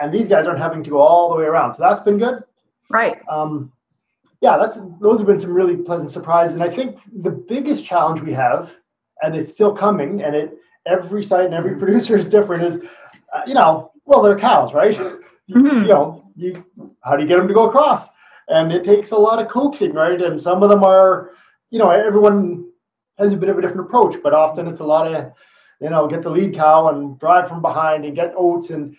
And 0.00 0.12
these 0.12 0.28
guys 0.28 0.46
aren't 0.46 0.58
having 0.58 0.82
to 0.84 0.90
go 0.90 0.98
all 0.98 1.28
the 1.30 1.36
way 1.36 1.44
around. 1.44 1.74
So 1.74 1.82
that's 1.82 2.02
been 2.02 2.18
good. 2.18 2.42
Right. 2.90 3.18
Um, 3.28 3.72
yeah, 4.40 4.56
that's 4.56 4.78
those 5.00 5.18
have 5.20 5.26
been 5.26 5.40
some 5.40 5.52
really 5.52 5.76
pleasant 5.76 6.10
surprises. 6.10 6.54
And 6.54 6.62
I 6.62 6.68
think 6.68 6.98
the 7.22 7.30
biggest 7.30 7.84
challenge 7.84 8.20
we 8.20 8.32
have, 8.32 8.76
and 9.22 9.34
it's 9.34 9.50
still 9.50 9.74
coming, 9.74 10.22
and 10.22 10.34
it 10.34 10.56
every 10.86 11.22
site 11.22 11.46
and 11.46 11.54
every 11.54 11.76
producer 11.78 12.16
is 12.16 12.28
different. 12.28 12.62
Is 12.62 12.76
uh, 13.34 13.42
you 13.46 13.54
know, 13.54 13.92
well, 14.04 14.22
they're 14.22 14.38
cows, 14.38 14.72
right? 14.74 14.96
You- 14.98 15.22
Mhm. 15.48 15.82
You 15.82 15.88
know, 15.88 16.24
you 16.34 16.64
how 17.04 17.14
do 17.16 17.22
you 17.22 17.28
get 17.28 17.36
them 17.38 17.46
to 17.48 17.54
go 17.54 17.68
across? 17.68 18.08
And 18.48 18.72
it 18.72 18.82
takes 18.82 19.12
a 19.12 19.16
lot 19.16 19.40
of 19.40 19.48
coaxing, 19.48 19.92
right? 19.94 20.20
And 20.20 20.40
some 20.40 20.62
of 20.64 20.70
them 20.70 20.82
are, 20.82 21.30
you 21.70 21.78
know, 21.78 21.90
everyone 21.90 22.64
has 23.18 23.32
a 23.32 23.36
bit 23.36 23.48
of 23.48 23.58
a 23.58 23.62
different 23.62 23.86
approach, 23.86 24.16
but 24.22 24.34
often 24.34 24.66
it's 24.66 24.80
a 24.80 24.84
lot 24.84 25.12
of, 25.12 25.32
you 25.80 25.90
know, 25.90 26.06
get 26.06 26.22
the 26.22 26.30
lead 26.30 26.54
cow 26.54 26.88
and 26.88 27.18
drive 27.18 27.48
from 27.48 27.62
behind 27.62 28.04
and 28.04 28.14
get 28.14 28.34
oats 28.36 28.70
and, 28.70 28.96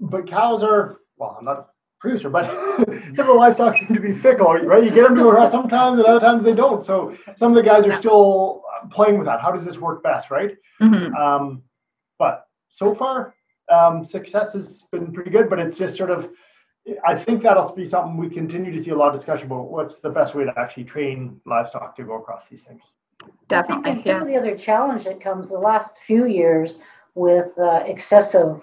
but 0.00 0.26
cows 0.26 0.62
are, 0.62 0.98
well, 1.16 1.36
I'm 1.38 1.44
not 1.44 1.58
a 1.58 1.66
producer, 1.98 2.28
but 2.28 2.46
some 2.76 3.20
of 3.20 3.26
the 3.26 3.32
livestock 3.32 3.76
seem 3.76 3.94
to 3.94 4.00
be 4.00 4.14
fickle, 4.14 4.52
right? 4.52 4.84
You 4.84 4.90
get 4.90 5.04
them 5.04 5.16
to 5.16 5.22
go 5.22 5.28
across 5.28 5.50
sometimes 5.50 5.98
and 5.98 6.06
other 6.06 6.20
times 6.20 6.42
they 6.42 6.54
don't. 6.54 6.84
So 6.84 7.16
some 7.36 7.52
of 7.52 7.56
the 7.56 7.62
guys 7.62 7.86
are 7.86 7.98
still 7.98 8.62
playing 8.90 9.18
with 9.18 9.26
that. 9.26 9.40
How 9.40 9.50
does 9.50 9.64
this 9.64 9.78
work 9.78 10.02
best, 10.02 10.30
right? 10.30 10.56
Mhm. 10.80 11.14
Um, 11.16 11.62
but 12.18 12.46
so 12.68 12.94
far, 12.94 13.34
um, 13.70 14.04
success 14.04 14.52
has 14.52 14.82
been 14.92 15.12
pretty 15.12 15.30
good, 15.30 15.48
but 15.48 15.58
it's 15.58 15.78
just 15.78 15.96
sort 15.96 16.10
of, 16.10 16.30
I 17.04 17.16
think 17.16 17.42
that'll 17.42 17.74
be 17.74 17.84
something 17.84 18.16
we 18.16 18.28
continue 18.28 18.70
to 18.72 18.82
see 18.82 18.90
a 18.90 18.96
lot 18.96 19.08
of 19.08 19.14
discussion 19.14 19.46
about. 19.46 19.70
What's 19.70 19.98
the 19.98 20.10
best 20.10 20.34
way 20.34 20.44
to 20.44 20.56
actually 20.56 20.84
train 20.84 21.40
livestock 21.44 21.96
to 21.96 22.04
go 22.04 22.14
across 22.14 22.48
these 22.48 22.62
things? 22.62 22.92
I 23.50 23.62
think 23.62 23.84
Definitely. 23.84 23.90
and 23.90 24.04
some 24.04 24.22
of 24.22 24.28
the 24.28 24.36
other 24.36 24.56
challenge 24.56 25.04
that 25.04 25.20
comes 25.20 25.48
the 25.48 25.58
last 25.58 25.98
few 25.98 26.26
years 26.26 26.78
with 27.14 27.56
uh, 27.58 27.82
excessive 27.86 28.60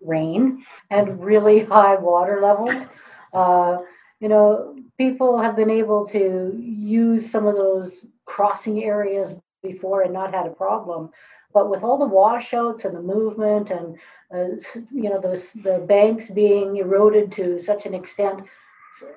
rain 0.00 0.64
and 0.90 1.22
really 1.22 1.60
high 1.60 1.96
water 1.96 2.40
levels. 2.40 2.86
Uh, 3.32 3.78
you 4.20 4.28
know, 4.28 4.76
people 4.98 5.38
have 5.38 5.56
been 5.56 5.70
able 5.70 6.06
to 6.08 6.58
use 6.62 7.30
some 7.30 7.46
of 7.46 7.56
those 7.56 8.06
crossing 8.24 8.84
areas 8.84 9.34
before 9.62 10.02
and 10.02 10.12
not 10.12 10.34
had 10.34 10.46
a 10.46 10.50
problem. 10.50 11.10
But 11.52 11.70
with 11.70 11.82
all 11.82 11.98
the 11.98 12.06
washouts 12.06 12.84
and 12.84 12.94
the 12.94 13.02
movement 13.02 13.70
and 13.70 13.96
uh, 14.34 14.56
you 14.90 15.08
know 15.08 15.20
the 15.20 15.42
the 15.62 15.78
banks 15.86 16.28
being 16.28 16.76
eroded 16.76 17.32
to 17.32 17.58
such 17.58 17.86
an 17.86 17.94
extent, 17.94 18.42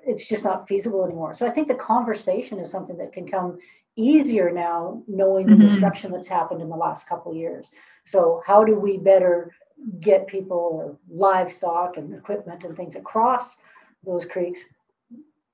it's 0.05 0.27
just 0.27 0.43
not 0.43 0.67
feasible 0.67 1.03
anymore. 1.03 1.33
So 1.33 1.45
I 1.45 1.49
think 1.49 1.67
the 1.67 1.75
conversation 1.75 2.59
is 2.59 2.71
something 2.71 2.97
that 2.97 3.11
can 3.11 3.27
come 3.27 3.57
easier 3.95 4.51
now, 4.51 5.03
knowing 5.07 5.47
the 5.47 5.53
mm-hmm. 5.53 5.67
destruction 5.67 6.11
that's 6.11 6.27
happened 6.27 6.61
in 6.61 6.69
the 6.69 6.75
last 6.75 7.07
couple 7.07 7.33
years. 7.33 7.69
So 8.05 8.41
how 8.45 8.63
do 8.63 8.75
we 8.75 8.97
better 8.97 9.53
get 9.99 10.27
people 10.27 10.57
or 10.57 10.97
livestock 11.09 11.97
and 11.97 12.13
equipment 12.13 12.63
and 12.63 12.75
things 12.75 12.95
across 12.95 13.55
those 14.05 14.25
creeks 14.25 14.61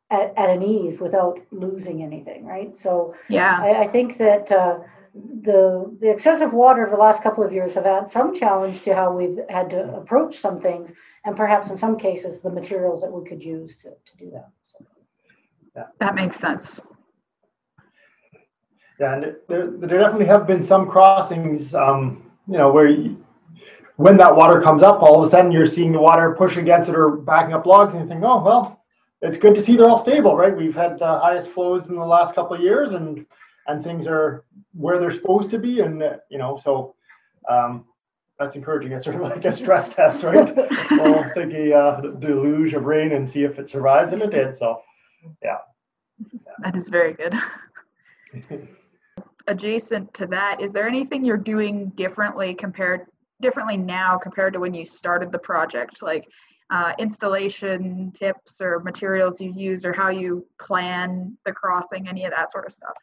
at, 0.10 0.34
at 0.38 0.50
an 0.50 0.64
ease 0.64 1.00
without 1.00 1.40
losing 1.52 2.04
anything, 2.04 2.46
right? 2.46 2.76
So 2.78 3.16
yeah, 3.30 3.60
I, 3.62 3.84
I 3.84 3.88
think 3.88 4.18
that 4.18 4.52
uh, 4.52 4.80
the 5.42 5.96
the 6.00 6.10
excessive 6.10 6.54
water 6.54 6.84
of 6.84 6.92
the 6.92 6.98
last 6.98 7.24
couple 7.24 7.44
of 7.44 7.52
years 7.52 7.74
have 7.74 7.86
had 7.86 8.10
some 8.10 8.36
challenge 8.36 8.82
to 8.84 8.96
how 8.96 9.12
we've 9.12 9.40
had 9.50 9.70
to 9.72 9.96
approach 9.96 10.38
some 10.38 10.60
things, 10.60 10.92
and 11.24 11.36
perhaps 11.36 11.70
in 11.70 11.78
some 11.78 11.98
cases 11.98 12.42
the 12.42 12.52
materials 12.52 13.02
that 13.02 13.12
we 13.12 13.28
could 13.28 13.44
use 13.44 13.78
to, 13.78 13.90
to 13.90 14.18
do 14.18 14.30
that. 14.32 14.50
So. 14.62 14.86
Yeah. 15.76 15.84
That 16.00 16.16
makes 16.16 16.38
sense. 16.38 16.82
Yeah, 19.00 19.16
and 19.16 19.36
there, 19.48 19.72
there 19.72 20.00
definitely 20.00 20.26
have 20.28 20.48
been 20.48 20.64
some 20.64 20.90
crossings, 20.90 21.76
um, 21.76 22.32
you 22.48 22.58
know, 22.58 22.72
where 22.72 22.88
you, 22.88 23.24
when 23.98 24.18
that 24.18 24.36
water 24.36 24.62
comes 24.62 24.82
up, 24.82 25.02
all 25.02 25.22
of 25.22 25.28
a 25.28 25.30
sudden 25.30 25.52
you're 25.52 25.66
seeing 25.66 25.92
the 25.92 26.00
water 26.00 26.34
push 26.38 26.58
against 26.58 26.90
it 26.90 26.96
or 26.96 27.18
backing 27.18 27.54
up 27.54 27.66
logs, 27.66 27.94
and 27.94 28.04
you 28.04 28.10
think, 28.10 28.24
oh 28.24 28.42
well, 28.42 28.84
it's 29.22 29.38
good 29.38 29.56
to 29.56 29.62
see 29.62 29.76
they're 29.76 29.88
all 29.88 29.98
stable, 29.98 30.36
right? 30.36 30.56
We've 30.56 30.76
had 30.76 31.00
the 31.00 31.20
highest 31.20 31.50
flows 31.50 31.88
in 31.88 31.96
the 31.96 32.06
last 32.06 32.36
couple 32.36 32.56
of 32.56 32.62
years, 32.62 32.94
and 32.94 33.26
and 33.68 33.84
things 33.84 34.08
are 34.08 34.46
where 34.74 35.00
they're 35.00 35.12
supposed 35.12 35.50
to 35.52 35.60
be, 35.60 35.82
and 35.82 36.02
uh, 36.02 36.18
you 36.30 36.38
know, 36.38 36.58
so 36.62 36.96
um, 37.50 37.86
that's 38.40 38.56
encouraging. 38.56 38.92
It's 38.92 39.06
sort 39.06 39.16
of 39.18 39.24
like 39.24 39.46
a 39.46 39.52
stress 39.52 39.90
test, 39.90 40.24
right? 40.24 40.56
we'll 40.92 41.30
take 41.34 41.54
a 41.54 41.74
uh, 41.74 42.02
deluge 42.02 42.74
of 42.74 42.86
rain 42.86 43.14
and 43.14 43.30
see 43.30 43.44
if 43.44 43.60
it 43.60 43.70
survives, 43.70 44.14
and 44.14 44.22
it 44.22 44.32
did. 44.32 44.58
So, 44.58 44.82
yeah. 45.44 45.58
yeah. 46.32 46.40
That 46.60 46.76
is 46.76 46.90
very 46.90 47.14
good. 47.14 47.34
Adjacent 49.48 50.14
to 50.16 50.26
that, 50.28 50.62
is 50.62 50.72
there 50.72 50.88
anything 50.88 51.24
you're 51.24 51.38
doing 51.38 51.90
differently 51.90 52.54
compared 52.54 53.08
differently 53.42 53.78
now 53.78 54.18
compared 54.18 54.54
to 54.54 54.60
when 54.60 54.74
you 54.74 54.86
started 54.86 55.32
the 55.32 55.40
project? 55.40 56.02
Like 56.02 56.28
uh, 56.72 56.94
installation 56.98 58.12
tips 58.12 58.60
or 58.60 58.80
materials 58.80 59.40
you 59.40 59.54
use 59.56 59.86
or 59.86 59.94
how 59.94 60.10
you 60.10 60.46
plan 60.60 61.38
the 61.46 61.52
crossing, 61.52 62.08
any 62.08 62.26
of 62.26 62.32
that 62.32 62.52
sort 62.52 62.66
of 62.66 62.72
stuff? 62.72 62.96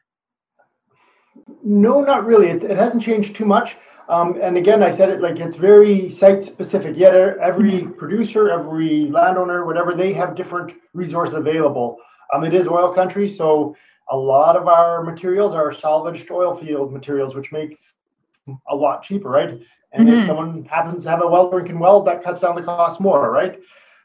No, 1.62 2.00
not 2.02 2.26
really. 2.26 2.48
It, 2.48 2.64
it 2.64 2.76
hasn't 2.76 3.02
changed 3.02 3.36
too 3.36 3.44
much. 3.44 3.76
Um, 4.08 4.38
and 4.42 4.56
again, 4.56 4.82
I 4.82 4.90
said 4.90 5.08
it 5.08 5.22
like 5.22 5.38
it's 5.38 5.56
very 5.56 6.10
site 6.10 6.42
specific. 6.42 6.96
Yet 6.96 7.14
every 7.14 7.70
mm-hmm. 7.70 7.92
producer, 7.92 8.50
every 8.50 9.06
landowner, 9.06 9.64
whatever, 9.64 9.94
they 9.94 10.12
have 10.12 10.34
different 10.34 10.72
resources 10.92 11.34
available. 11.34 11.98
Um, 12.34 12.44
it 12.44 12.54
is 12.54 12.66
oil 12.66 12.92
country, 12.92 13.28
so 13.28 13.76
a 14.10 14.16
lot 14.16 14.56
of 14.56 14.68
our 14.68 15.02
materials 15.02 15.54
are 15.54 15.72
salvaged 15.72 16.30
oil 16.30 16.54
field 16.54 16.92
materials, 16.92 17.34
which 17.34 17.52
make 17.52 17.78
a 18.68 18.76
lot 18.76 19.02
cheaper, 19.02 19.30
right? 19.30 19.60
And 19.92 20.08
mm-hmm. 20.08 20.18
if 20.18 20.26
someone 20.26 20.64
happens 20.64 21.04
to 21.04 21.10
have 21.10 21.22
a 21.22 21.26
well 21.26 21.50
drinking 21.50 21.78
well, 21.78 22.02
that 22.02 22.22
cuts 22.22 22.40
down 22.40 22.54
the 22.54 22.62
cost 22.62 23.00
more, 23.00 23.30
right? 23.30 23.60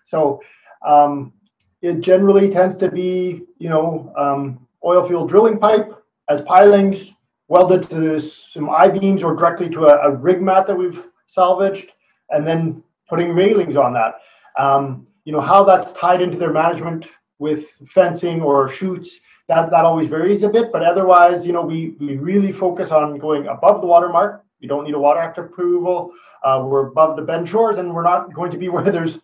So 0.05 0.41
um, 0.85 1.33
it 1.81 2.01
generally 2.01 2.49
tends 2.49 2.75
to 2.77 2.91
be, 2.91 3.43
you 3.57 3.69
know, 3.69 4.13
um, 4.17 4.67
oil 4.85 5.07
field 5.07 5.29
drilling 5.29 5.57
pipe 5.59 5.93
as 6.29 6.41
pilings 6.41 7.11
welded 7.47 7.89
to 7.89 8.19
some 8.19 8.69
I-beams 8.69 9.23
or 9.23 9.35
directly 9.35 9.69
to 9.69 9.85
a, 9.85 10.09
a, 10.09 10.15
rig 10.15 10.41
mat 10.41 10.67
that 10.67 10.75
we've 10.75 11.07
salvaged, 11.27 11.91
and 12.29 12.45
then 12.45 12.83
putting 13.07 13.33
railings 13.33 13.77
on 13.77 13.93
that. 13.93 14.15
Um, 14.59 15.07
you 15.23 15.31
know, 15.31 15.39
how 15.39 15.63
that's 15.63 15.93
tied 15.93 16.21
into 16.21 16.37
their 16.37 16.51
management 16.51 17.07
with 17.39 17.65
fencing 17.87 18.41
or 18.41 18.69
chutes. 18.69 19.19
that, 19.47 19.69
that 19.71 19.85
always 19.85 20.07
varies 20.07 20.43
a 20.43 20.49
bit, 20.49 20.71
but 20.71 20.83
otherwise, 20.83 21.45
you 21.45 21.53
know, 21.53 21.61
we, 21.61 21.95
we 21.99 22.17
really 22.17 22.51
focus 22.51 22.91
on 22.91 23.17
going 23.17 23.47
above 23.47 23.81
the 23.81 23.87
water 23.87 24.09
mark 24.09 24.43
we 24.61 24.67
don't 24.67 24.83
need 24.83 24.93
a 24.93 24.99
water 24.99 25.19
act 25.19 25.37
approval. 25.37 26.13
Uh, 26.43 26.63
we're 26.65 26.87
above 26.87 27.15
the 27.15 27.21
bend 27.21 27.47
shores, 27.47 27.77
and 27.77 27.93
we're 27.93 28.03
not 28.03 28.33
going 28.33 28.51
to 28.51 28.57
be 28.57 28.69
where 28.73 28.91
there's, 28.91 29.19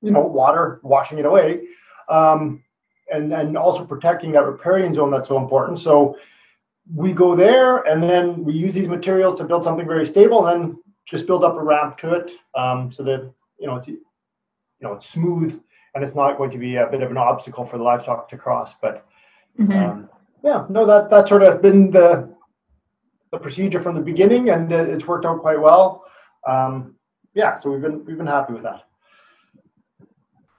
you 0.00 0.10
know, 0.10 0.20
water 0.20 0.80
washing 0.82 1.18
it 1.18 1.26
away. 1.26 1.62
Um, 2.08 2.62
and 3.12 3.30
then 3.30 3.56
also 3.56 3.84
protecting 3.84 4.32
that 4.32 4.44
riparian 4.44 4.94
zone 4.94 5.10
that's 5.10 5.28
so 5.28 5.36
important. 5.36 5.80
So 5.80 6.16
we 6.94 7.12
go 7.12 7.34
there, 7.34 7.78
and 7.78 8.02
then 8.02 8.44
we 8.44 8.54
use 8.54 8.74
these 8.74 8.88
materials 8.88 9.38
to 9.38 9.44
build 9.44 9.64
something 9.64 9.86
very 9.86 10.06
stable, 10.06 10.46
and 10.46 10.62
then 10.62 10.78
just 11.06 11.26
build 11.26 11.44
up 11.44 11.56
a 11.56 11.62
ramp 11.62 11.98
to 11.98 12.12
it, 12.14 12.30
um, 12.54 12.92
so 12.92 13.02
that 13.02 13.32
you 13.58 13.66
know 13.66 13.76
it's 13.76 13.88
you 13.88 13.98
know 14.80 14.94
it's 14.94 15.08
smooth 15.08 15.60
and 15.94 16.04
it's 16.04 16.14
not 16.14 16.38
going 16.38 16.50
to 16.50 16.58
be 16.58 16.76
a 16.76 16.86
bit 16.86 17.02
of 17.02 17.10
an 17.10 17.16
obstacle 17.16 17.64
for 17.66 17.78
the 17.78 17.84
livestock 17.84 18.28
to 18.30 18.36
cross. 18.36 18.74
But 18.80 19.06
mm-hmm. 19.58 19.72
um, 19.72 20.08
yeah, 20.44 20.66
no, 20.68 20.86
that 20.86 21.10
that's 21.10 21.28
sort 21.28 21.42
of 21.42 21.60
been 21.62 21.90
the 21.90 22.34
the 23.30 23.38
procedure 23.38 23.80
from 23.80 23.94
the 23.94 24.00
beginning, 24.00 24.50
and 24.50 24.72
it's 24.72 25.06
worked 25.06 25.24
out 25.24 25.40
quite 25.40 25.60
well. 25.60 26.04
Um, 26.48 26.96
yeah, 27.34 27.58
so 27.58 27.70
we've 27.70 27.82
been 27.82 28.04
we've 28.04 28.18
been 28.18 28.26
happy 28.26 28.52
with 28.52 28.62
that. 28.62 28.86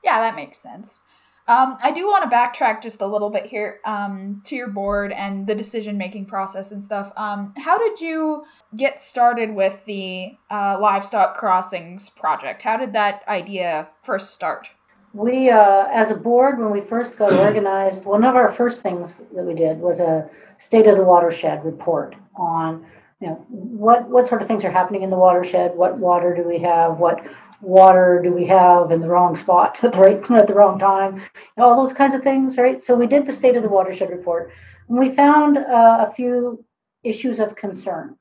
Yeah, 0.03 0.19
that 0.19 0.35
makes 0.35 0.57
sense. 0.57 1.01
Um, 1.47 1.77
I 1.81 1.91
do 1.91 2.05
want 2.05 2.29
to 2.29 2.35
backtrack 2.35 2.81
just 2.81 3.01
a 3.01 3.05
little 3.05 3.29
bit 3.29 3.45
here 3.45 3.79
um, 3.85 4.41
to 4.45 4.55
your 4.55 4.69
board 4.69 5.11
and 5.11 5.45
the 5.45 5.55
decision 5.55 5.97
making 5.97 6.27
process 6.27 6.71
and 6.71 6.83
stuff. 6.83 7.11
Um, 7.17 7.53
how 7.57 7.77
did 7.77 7.99
you 7.99 8.45
get 8.77 9.01
started 9.01 9.53
with 9.53 9.83
the 9.85 10.37
uh, 10.49 10.77
livestock 10.79 11.37
crossings 11.37 12.09
project? 12.11 12.61
How 12.61 12.77
did 12.77 12.93
that 12.93 13.23
idea 13.27 13.89
first 14.03 14.33
start? 14.33 14.69
We, 15.13 15.49
uh, 15.49 15.87
as 15.91 16.09
a 16.11 16.15
board, 16.15 16.59
when 16.59 16.71
we 16.71 16.81
first 16.81 17.17
got 17.17 17.33
organized, 17.47 18.05
one 18.05 18.23
of 18.23 18.35
our 18.35 18.49
first 18.49 18.81
things 18.81 19.21
that 19.35 19.43
we 19.43 19.53
did 19.53 19.79
was 19.79 19.99
a 19.99 20.29
state 20.57 20.87
of 20.87 20.97
the 20.97 21.03
watershed 21.03 21.65
report 21.65 22.15
on, 22.35 22.85
you 23.19 23.27
know, 23.27 23.45
what 23.49 24.07
what 24.09 24.27
sort 24.27 24.41
of 24.41 24.47
things 24.47 24.63
are 24.63 24.71
happening 24.71 25.03
in 25.03 25.09
the 25.09 25.17
watershed. 25.17 25.75
What 25.75 25.97
water 25.97 26.33
do 26.33 26.43
we 26.43 26.59
have? 26.59 26.97
What 26.97 27.21
water 27.61 28.21
do 28.23 28.31
we 28.31 28.45
have 28.47 28.91
in 28.91 29.01
the 29.01 29.07
wrong 29.07 29.35
spot 29.35 29.79
at 29.83 29.91
the 29.91 29.99
right 29.99 30.31
at 30.31 30.47
the 30.47 30.53
wrong 30.53 30.79
time? 30.79 31.17
You 31.17 31.21
know, 31.57 31.65
all 31.65 31.77
those 31.77 31.93
kinds 31.93 32.13
of 32.13 32.23
things, 32.23 32.57
right? 32.57 32.81
So 32.81 32.95
we 32.95 33.07
did 33.07 33.25
the 33.25 33.33
state 33.33 33.55
of 33.55 33.63
the 33.63 33.69
watershed 33.69 34.09
report, 34.09 34.51
and 34.89 34.97
we 34.97 35.09
found 35.09 35.57
uh, 35.57 36.07
a 36.09 36.13
few 36.13 36.63
issues 37.03 37.39
of 37.39 37.55
concern. 37.55 38.15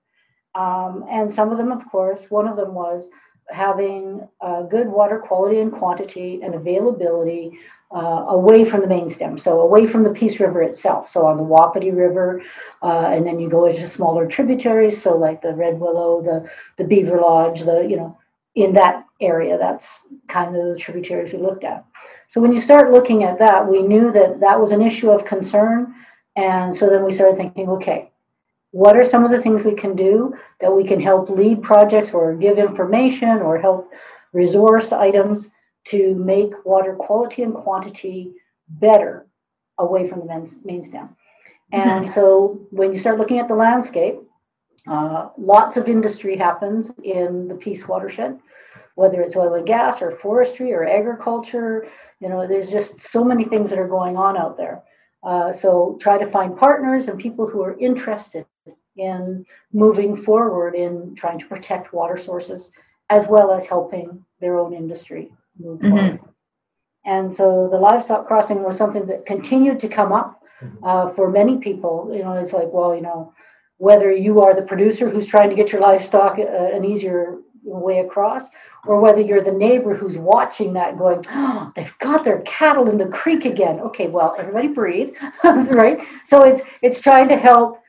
Um, 0.54 1.04
and 1.08 1.30
some 1.30 1.52
of 1.52 1.58
them, 1.58 1.70
of 1.70 1.88
course, 1.88 2.26
one 2.28 2.48
of 2.48 2.56
them 2.56 2.74
was 2.74 3.08
having 3.48 4.28
uh, 4.40 4.62
good 4.62 4.88
water 4.88 5.18
quality 5.18 5.60
and 5.60 5.72
quantity 5.72 6.40
and 6.42 6.54
availability 6.54 7.58
uh, 7.92 8.26
away 8.28 8.64
from 8.64 8.80
the 8.80 8.86
main 8.86 9.10
stem, 9.10 9.36
so 9.36 9.60
away 9.60 9.84
from 9.84 10.04
the 10.04 10.10
Peace 10.10 10.38
River 10.38 10.62
itself. 10.62 11.08
So 11.08 11.26
on 11.26 11.36
the 11.36 11.42
Wapiti 11.42 11.90
River, 11.90 12.40
uh, 12.82 13.10
and 13.12 13.26
then 13.26 13.40
you 13.40 13.48
go 13.48 13.64
into 13.66 13.86
smaller 13.86 14.26
tributaries, 14.28 15.02
so 15.02 15.16
like 15.16 15.42
the 15.42 15.54
Red 15.54 15.80
Willow, 15.80 16.22
the 16.22 16.48
the 16.76 16.84
Beaverlodge, 16.84 17.64
the 17.64 17.88
you 17.88 17.96
know, 17.96 18.16
in 18.54 18.72
that 18.74 19.04
area, 19.20 19.58
that's 19.58 20.02
kind 20.28 20.54
of 20.54 20.66
the 20.66 20.76
tributaries 20.78 21.32
we 21.32 21.40
looked 21.40 21.64
at. 21.64 21.84
So 22.28 22.40
when 22.40 22.52
you 22.52 22.60
start 22.60 22.92
looking 22.92 23.24
at 23.24 23.40
that, 23.40 23.68
we 23.68 23.82
knew 23.82 24.12
that 24.12 24.38
that 24.38 24.60
was 24.60 24.70
an 24.70 24.82
issue 24.82 25.10
of 25.10 25.24
concern, 25.24 25.92
and 26.36 26.72
so 26.72 26.88
then 26.88 27.04
we 27.04 27.12
started 27.12 27.36
thinking, 27.36 27.68
okay, 27.70 28.10
what 28.72 28.96
are 28.96 29.04
some 29.04 29.24
of 29.24 29.30
the 29.30 29.40
things 29.40 29.64
we 29.64 29.74
can 29.74 29.96
do 29.96 30.34
that 30.60 30.74
we 30.74 30.84
can 30.84 31.00
help 31.00 31.28
lead 31.28 31.62
projects 31.62 32.12
or 32.12 32.34
give 32.34 32.58
information 32.58 33.38
or 33.38 33.58
help 33.58 33.92
resource 34.32 34.92
items 34.92 35.48
to 35.84 36.14
make 36.14 36.52
water 36.64 36.94
quality 36.94 37.42
and 37.42 37.54
quantity 37.54 38.32
better 38.68 39.26
away 39.78 40.06
from 40.06 40.20
the 40.20 40.60
main, 40.64 40.84
stem. 40.84 41.16
And 41.72 42.04
mm-hmm. 42.04 42.12
so 42.12 42.60
when 42.70 42.92
you 42.92 42.98
start 42.98 43.18
looking 43.18 43.38
at 43.38 43.48
the 43.48 43.54
landscape, 43.54 44.20
uh, 44.86 45.30
lots 45.36 45.76
of 45.76 45.88
industry 45.88 46.36
happens 46.36 46.90
in 47.02 47.48
the 47.48 47.54
Peace 47.54 47.86
watershed, 47.88 48.38
whether 48.94 49.20
it's 49.20 49.36
oil 49.36 49.54
and 49.54 49.66
gas 49.66 50.00
or 50.00 50.10
forestry 50.10 50.72
or 50.72 50.86
agriculture. 50.86 51.86
You 52.20 52.28
know, 52.28 52.46
there's 52.46 52.70
just 52.70 53.00
so 53.00 53.24
many 53.24 53.44
things 53.44 53.70
that 53.70 53.78
are 53.78 53.88
going 53.88 54.16
on 54.16 54.36
out 54.36 54.56
there. 54.56 54.82
Uh, 55.22 55.52
so 55.52 55.98
try 56.00 56.18
to 56.18 56.30
find 56.30 56.56
partners 56.56 57.08
and 57.08 57.18
people 57.18 57.48
who 57.48 57.62
are 57.62 57.78
interested 57.78 58.46
in 58.96 59.44
moving 59.72 60.16
forward 60.16 60.74
in 60.74 61.14
trying 61.14 61.38
to 61.38 61.46
protect 61.46 61.92
water 61.92 62.16
sources 62.16 62.70
as 63.08 63.26
well 63.26 63.52
as 63.52 63.66
helping 63.66 64.24
their 64.40 64.58
own 64.58 64.72
industry 64.72 65.32
move 65.58 65.80
mm-hmm. 65.80 65.90
forward. 65.90 66.20
And 67.04 67.32
so 67.32 67.68
the 67.70 67.78
livestock 67.78 68.26
crossing 68.26 68.62
was 68.62 68.76
something 68.76 69.06
that 69.06 69.26
continued 69.26 69.80
to 69.80 69.88
come 69.88 70.12
up 70.12 70.42
uh, 70.82 71.10
for 71.10 71.30
many 71.30 71.58
people. 71.58 72.12
You 72.14 72.22
know, 72.22 72.34
it's 72.34 72.52
like, 72.52 72.68
well, 72.70 72.94
you 72.94 73.00
know, 73.00 73.32
whether 73.78 74.12
you 74.12 74.42
are 74.42 74.54
the 74.54 74.62
producer 74.62 75.08
who's 75.08 75.26
trying 75.26 75.48
to 75.50 75.56
get 75.56 75.72
your 75.72 75.80
livestock 75.80 76.38
uh, 76.38 76.42
an 76.42 76.84
easier 76.84 77.38
way 77.62 78.00
across, 78.00 78.48
or 78.86 79.00
whether 79.00 79.20
you're 79.20 79.42
the 79.42 79.52
neighbor 79.52 79.94
who's 79.94 80.16
watching 80.16 80.72
that 80.74 80.98
going, 80.98 81.22
oh, 81.30 81.72
they've 81.76 81.96
got 81.98 82.24
their 82.24 82.40
cattle 82.42 82.88
in 82.88 82.96
the 82.96 83.06
creek 83.06 83.44
again. 83.44 83.80
Okay, 83.80 84.06
well, 84.06 84.34
everybody 84.38 84.68
breathe, 84.68 85.14
right? 85.44 85.98
So 86.26 86.42
it's 86.42 86.62
it's 86.82 87.00
trying 87.00 87.28
to 87.28 87.36
help, 87.36 87.79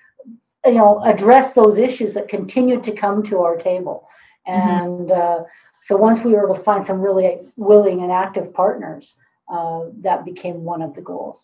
you 0.65 0.74
know, 0.74 1.03
address 1.03 1.53
those 1.53 1.77
issues 1.77 2.13
that 2.13 2.27
continue 2.27 2.80
to 2.82 2.91
come 2.91 3.24
to 3.24 3.39
our 3.39 3.58
table. 3.58 4.08
Mm-hmm. 4.48 4.70
And 4.70 5.10
mm-hmm. 5.10 5.44
uh, 5.44 5.46
so 5.82 5.98
once 5.98 6.24
we 6.24 6.34
were 6.34 6.46
able 6.46 6.56
to 6.56 6.62
find 6.62 6.86
some 6.86 7.01
really 7.01 7.39
willing 7.56 8.01
and 8.01 8.12
active 8.12 8.53
partners, 8.53 9.13
uh, 9.51 9.86
that 10.00 10.24
became 10.24 10.63
one 10.63 10.82
of 10.82 10.94
the 10.94 11.01
goals. 11.01 11.44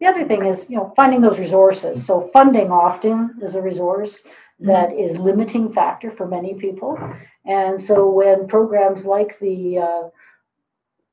The 0.00 0.06
other 0.06 0.24
thing 0.24 0.44
is, 0.44 0.66
you 0.68 0.76
know, 0.76 0.92
finding 0.94 1.20
those 1.20 1.38
resources. 1.38 2.04
So 2.04 2.20
funding 2.20 2.70
often 2.70 3.38
is 3.42 3.54
a 3.54 3.62
resource 3.62 4.20
that 4.60 4.92
is 4.92 5.18
limiting 5.18 5.72
factor 5.72 6.10
for 6.10 6.26
many 6.26 6.54
people. 6.54 6.98
And 7.44 7.80
so 7.80 8.08
when 8.08 8.46
programs 8.46 9.04
like 9.04 9.38
the 9.38 9.78
uh, 9.78 10.02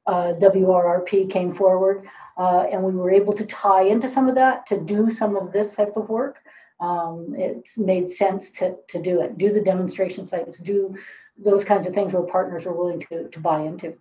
uh, 0.05 0.33
WRRP 0.33 1.29
came 1.29 1.53
forward, 1.53 2.07
uh, 2.37 2.65
and 2.71 2.83
we 2.83 2.93
were 2.93 3.11
able 3.11 3.33
to 3.33 3.45
tie 3.45 3.83
into 3.83 4.09
some 4.09 4.27
of 4.27 4.35
that 4.35 4.65
to 4.67 4.79
do 4.79 5.11
some 5.11 5.35
of 5.35 5.51
this 5.51 5.75
type 5.75 5.95
of 5.95 6.09
work, 6.09 6.37
um, 6.79 7.35
it 7.37 7.69
made 7.77 8.09
sense 8.09 8.49
to, 8.51 8.75
to 8.89 9.01
do 9.01 9.21
it, 9.21 9.37
do 9.37 9.53
the 9.53 9.61
demonstration 9.61 10.25
sites, 10.25 10.59
do 10.59 10.95
those 11.37 11.63
kinds 11.63 11.87
of 11.87 11.93
things 11.93 12.13
where 12.13 12.23
partners 12.23 12.65
were 12.65 12.73
willing 12.73 12.99
to, 13.09 13.27
to 13.29 13.39
buy 13.39 13.61
into. 13.61 13.93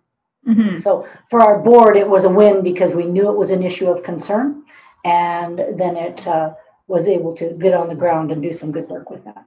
Mm-hmm. 0.47 0.77
So 0.77 1.07
for 1.29 1.41
our 1.41 1.59
board, 1.59 1.95
it 1.95 2.07
was 2.07 2.25
a 2.25 2.29
win 2.29 2.63
because 2.63 2.93
we 2.93 3.05
knew 3.05 3.29
it 3.29 3.37
was 3.37 3.51
an 3.51 3.63
issue 3.63 3.87
of 3.87 4.03
concern, 4.03 4.63
and 5.05 5.59
then 5.75 5.95
it 5.95 6.27
uh, 6.27 6.53
was 6.87 7.07
able 7.07 7.33
to 7.35 7.51
get 7.51 7.73
on 7.73 7.87
the 7.87 7.95
ground 7.95 8.31
and 8.31 8.41
do 8.41 8.51
some 8.51 8.71
good 8.71 8.89
work 8.89 9.09
with 9.09 9.23
that. 9.23 9.45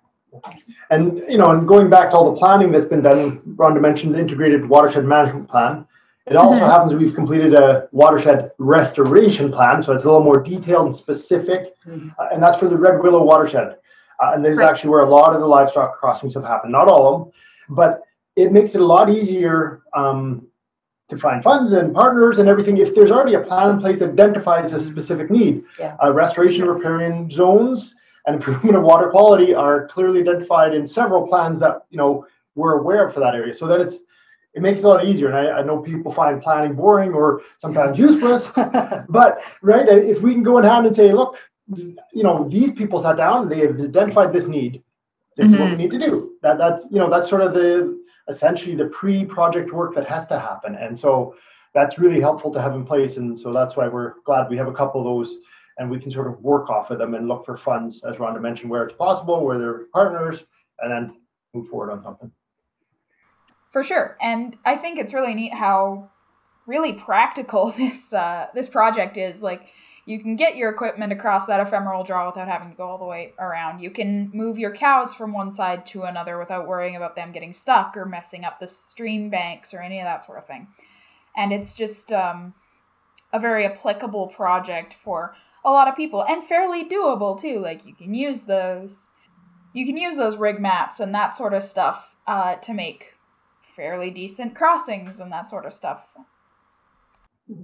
And 0.90 1.23
you 1.28 1.38
know, 1.38 1.50
and 1.50 1.66
going 1.66 1.90
back 1.90 2.11
to 2.11 2.16
all 2.16 2.33
the 2.33 2.38
planning 2.38 2.73
that's 2.73 2.87
been 2.87 3.02
done, 3.02 3.40
Rhonda 3.56 3.80
mentioned 3.80 4.14
the 4.14 4.18
integrated 4.18 4.68
watershed 4.68 5.04
management 5.04 5.49
plan. 5.49 5.87
It 6.26 6.35
also 6.35 6.61
mm-hmm. 6.61 6.71
happens 6.71 6.92
we've 6.92 7.14
completed 7.14 7.54
a 7.54 7.88
watershed 7.92 8.50
restoration 8.59 9.52
plan, 9.52 9.83
so 9.83 9.92
it's 9.92 10.04
a 10.04 10.06
little 10.06 10.25
more 10.25 10.42
detailed 10.42 10.87
and 10.87 10.97
specific, 10.97 11.80
mm-hmm. 11.85 12.09
uh, 12.18 12.28
and 12.33 12.42
that's 12.42 12.56
for 12.56 12.68
the 12.68 12.76
Red 12.76 13.00
Willow 13.00 13.23
watershed. 13.23 13.76
Uh, 14.21 14.33
and 14.35 14.45
this 14.45 14.56
right. 14.56 14.64
is 14.64 14.71
actually 14.71 14.90
where 14.90 15.00
a 15.00 15.09
lot 15.09 15.35
of 15.35 15.40
the 15.40 15.47
livestock 15.47 15.99
crossings 15.99 16.35
have 16.35 16.45
happened. 16.45 16.73
Not 16.73 16.88
all 16.88 17.14
of 17.14 17.21
them, 17.21 17.33
but 17.68 18.02
it 18.35 18.50
makes 18.50 18.75
it 18.75 18.80
a 18.80 18.85
lot 18.85 19.09
easier 19.09 19.83
um, 19.95 20.47
to 21.09 21.16
find 21.16 21.42
funds 21.42 21.73
and 21.73 21.95
partners 21.95 22.38
and 22.38 22.49
everything 22.49 22.78
if 22.78 22.95
there's 22.95 23.12
already 23.12 23.35
a 23.35 23.40
plan 23.40 23.71
in 23.71 23.80
place 23.80 24.00
that 24.00 24.11
identifies 24.11 24.73
a 24.73 24.80
specific 24.80 25.30
need. 25.30 25.62
Yeah. 25.78 25.97
Uh, 26.02 26.12
restoration 26.12 26.62
and 26.62 26.73
riparian 26.73 27.30
zones 27.30 27.95
and 28.26 28.35
improvement 28.37 28.76
of 28.76 28.83
water 28.83 29.11
quality 29.11 29.54
are 29.54 29.87
clearly 29.87 30.21
identified 30.21 30.75
in 30.75 30.87
several 30.87 31.28
plans 31.28 31.61
that 31.61 31.83
you 31.90 31.99
know 31.99 32.26
we're 32.56 32.78
aware 32.78 33.06
of 33.06 33.14
for 33.14 33.21
that 33.21 33.35
area. 33.35 33.54
So 33.54 33.68
that 33.68 33.80
it's 33.80 33.99
it 34.56 34.62
makes 34.62 34.80
it 34.80 34.86
a 34.86 34.88
lot 34.88 35.06
easier. 35.06 35.28
And 35.28 35.36
I, 35.36 35.58
I 35.58 35.62
know 35.62 35.78
people 35.78 36.10
find 36.10 36.42
planning 36.42 36.75
boring 36.75 37.12
or 37.12 37.42
sometimes 37.60 37.98
useless, 37.98 38.50
but 39.08 39.42
right 39.60 39.86
if 39.86 40.22
we 40.22 40.32
can 40.32 40.42
go 40.42 40.56
in 40.56 40.64
hand 40.64 40.86
and 40.86 40.96
say, 40.96 41.12
look, 41.12 41.36
you 41.68 42.22
know, 42.22 42.48
these 42.48 42.72
people 42.72 43.00
sat 43.00 43.18
down, 43.18 43.50
they 43.50 43.60
have 43.60 43.78
identified 43.78 44.32
this 44.32 44.46
need. 44.46 44.82
This 45.36 45.46
mm-hmm. 45.46 45.54
is 45.54 45.60
what 45.60 45.66
we 45.66 45.72
mm-hmm. 45.72 45.82
need 45.82 45.90
to 45.90 45.98
do. 45.98 46.32
That 46.42 46.56
that's 46.56 46.84
you 46.90 46.98
know 46.98 47.10
that's 47.10 47.28
sort 47.28 47.42
of 47.42 47.52
the 47.52 48.02
essentially 48.28 48.75
the 48.75 48.86
pre-project 48.86 49.72
work 49.72 49.94
that 49.94 50.08
has 50.08 50.26
to 50.28 50.38
happen. 50.38 50.75
And 50.75 50.98
so 50.98 51.36
that's 51.75 51.98
really 51.98 52.20
helpful 52.20 52.50
to 52.52 52.62
have 52.62 52.75
in 52.75 52.84
place. 52.84 53.18
And 53.18 53.38
so 53.38 53.52
that's 53.52 53.76
why 53.76 53.88
we're 53.88 54.14
glad 54.25 54.48
we 54.48 54.56
have 54.56 54.68
a 54.68 54.72
couple 54.72 55.00
of 55.00 55.04
those 55.04 55.36
and 55.78 55.90
we 55.90 56.00
can 56.00 56.10
sort 56.10 56.26
of 56.26 56.40
work 56.40 56.70
off 56.70 56.90
of 56.90 56.98
them 56.98 57.14
and 57.14 57.28
look 57.28 57.44
for 57.44 57.56
funds, 57.56 58.00
as 58.08 58.16
Rhonda 58.16 58.40
mentioned, 58.40 58.70
where 58.70 58.84
it's 58.84 58.96
possible, 58.96 59.44
where 59.44 59.58
they're 59.58 59.84
partners, 59.92 60.44
and 60.80 60.90
then 60.90 61.16
move 61.52 61.68
forward 61.68 61.92
on 61.92 62.02
something. 62.02 62.32
For 63.76 63.83
sure. 63.83 64.16
And 64.23 64.56
I 64.64 64.76
think 64.76 64.99
it's 64.99 65.12
really 65.12 65.35
neat 65.35 65.53
how 65.53 66.09
really 66.66 66.94
practical 66.94 67.70
this 67.77 68.11
uh, 68.11 68.46
this 68.55 68.68
project 68.68 69.18
is. 69.18 69.42
Like 69.42 69.66
you 70.07 70.18
can 70.18 70.35
get 70.35 70.57
your 70.57 70.70
equipment 70.70 71.12
across 71.12 71.44
that 71.44 71.61
ephemeral 71.61 72.03
draw 72.03 72.27
without 72.27 72.48
having 72.48 72.70
to 72.70 72.74
go 72.74 72.85
all 72.85 72.96
the 72.96 73.05
way 73.05 73.35
around. 73.38 73.81
You 73.81 73.90
can 73.90 74.31
move 74.33 74.59
your 74.59 74.74
cows 74.74 75.12
from 75.12 75.35
one 75.35 75.50
side 75.50 75.85
to 75.88 76.05
another 76.05 76.38
without 76.38 76.66
worrying 76.66 76.96
about 76.96 77.16
them 77.16 77.33
getting 77.33 77.53
stuck 77.53 77.98
or 77.98 78.07
messing 78.07 78.46
up 78.46 78.61
the 78.61 78.66
stream 78.66 79.29
banks 79.29 79.74
or 79.74 79.83
any 79.83 80.00
of 80.00 80.07
that 80.07 80.24
sort 80.24 80.38
of 80.38 80.46
thing. 80.46 80.68
And 81.37 81.53
it's 81.53 81.74
just 81.74 82.12
um, 82.12 82.55
a 83.31 83.38
very 83.38 83.66
applicable 83.66 84.29
project 84.29 84.96
for 85.05 85.35
a 85.66 85.70
lot 85.70 85.87
of 85.87 85.94
people 85.94 86.24
and 86.24 86.42
fairly 86.42 86.88
doable 86.88 87.38
too. 87.38 87.59
Like 87.59 87.85
you 87.85 87.94
can 87.94 88.14
use 88.14 88.40
those, 88.44 89.09
you 89.74 89.85
can 89.85 89.98
use 89.98 90.16
those 90.16 90.38
rig 90.38 90.62
mats 90.62 90.98
and 90.98 91.14
that 91.14 91.37
sort 91.37 91.53
of 91.53 91.62
stuff 91.62 92.16
uh, 92.27 92.55
to 92.55 92.72
make 92.72 93.12
fairly 93.76 94.10
decent 94.10 94.56
crossings 94.56 95.20
and 95.20 95.30
that 95.30 95.48
sort 95.50 95.66
of 95.66 95.72
stuff. 95.72 96.06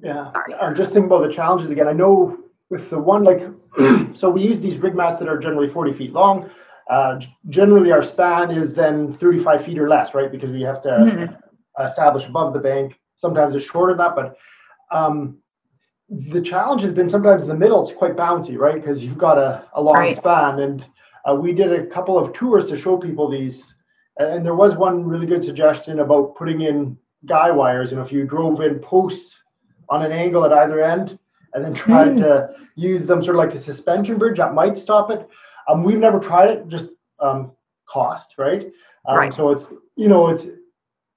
Yeah, 0.03 0.31
I'm 0.61 0.77
just 0.77 0.93
thinking 0.93 1.07
about 1.07 1.27
the 1.27 1.35
challenges 1.35 1.71
again. 1.71 1.89
I 1.89 1.93
know 1.93 2.39
with 2.71 2.91
the 2.91 2.99
one 2.99 3.25
like, 3.25 3.43
so 4.17 4.31
we 4.31 4.43
use 4.43 4.61
these 4.61 4.79
rig 4.79 4.95
mats 4.95 5.19
that 5.19 5.29
are 5.29 5.39
generally 5.39 5.69
40 5.69 5.93
feet 5.93 6.13
long. 6.13 6.49
Uh, 6.89 7.21
generally, 7.49 7.91
our 7.91 8.03
span 8.03 8.51
is 8.51 8.75
then 8.75 9.13
35 9.13 9.65
feet 9.65 9.79
or 9.79 9.89
less, 9.89 10.15
right? 10.15 10.31
Because 10.31 10.51
we 10.51 10.63
have 10.63 10.83
to 10.83 10.89
mm-hmm. 10.89 11.83
establish 11.83 12.27
above 12.27 12.53
the 12.53 12.59
bank. 12.59 12.95
Sometimes 13.17 13.55
it's 13.55 13.65
shorter 13.65 13.93
than 13.93 13.99
that, 13.99 14.15
but 14.15 14.37
um, 14.91 15.39
the 16.09 16.41
challenge 16.41 16.83
has 16.83 16.93
been 16.93 17.09
sometimes 17.09 17.47
the 17.47 17.55
middle. 17.55 17.83
It's 17.83 17.97
quite 17.97 18.17
bouncy, 18.17 18.59
right? 18.59 18.75
Because 18.75 19.03
you've 19.03 19.19
got 19.19 19.39
a, 19.39 19.65
a 19.75 19.81
long 19.81 19.95
right. 19.95 20.17
span, 20.17 20.59
and 20.61 20.85
uh, 21.29 21.35
we 21.35 21.53
did 21.53 21.73
a 21.73 21.87
couple 21.87 22.19
of 22.19 22.33
tours 22.33 22.67
to 22.67 22.77
show 22.77 22.97
people 22.97 23.29
these. 23.29 23.75
And 24.19 24.45
there 24.45 24.55
was 24.55 24.77
one 24.77 25.05
really 25.05 25.27
good 25.27 25.43
suggestion 25.43 26.01
about 26.01 26.35
putting 26.35 26.63
in 26.63 26.99
guy 27.27 27.51
wires. 27.51 27.91
You 27.91 27.97
know, 27.97 28.03
if 28.03 28.13
you 28.13 28.25
drove 28.25 28.61
in 28.61 28.79
posts 28.79 29.37
on 29.89 30.03
an 30.03 30.13
angle 30.13 30.45
at 30.45 30.53
either 30.53 30.83
end 30.83 31.19
and 31.55 31.65
then 31.65 31.75
tried 31.75 32.13
mm. 32.13 32.19
to 32.19 32.55
use 32.77 33.05
them 33.05 33.23
sort 33.23 33.37
of 33.37 33.45
like 33.45 33.55
a 33.55 33.61
suspension 33.61 34.19
bridge 34.19 34.39
that 34.39 34.55
might 34.55 34.79
stop 34.79 35.11
it. 35.11 35.29
Um, 35.69 35.83
we've 35.83 35.99
never 35.99 36.19
tried 36.19 36.51
it, 36.51 36.69
just 36.69 36.91
um, 37.21 37.53
cost, 37.87 38.35
right? 38.39 38.71
Um, 39.07 39.17
right. 39.17 39.35
So 39.35 39.51
it's 39.51 39.67
you 39.97 40.09
know 40.09 40.29
it's 40.29 40.47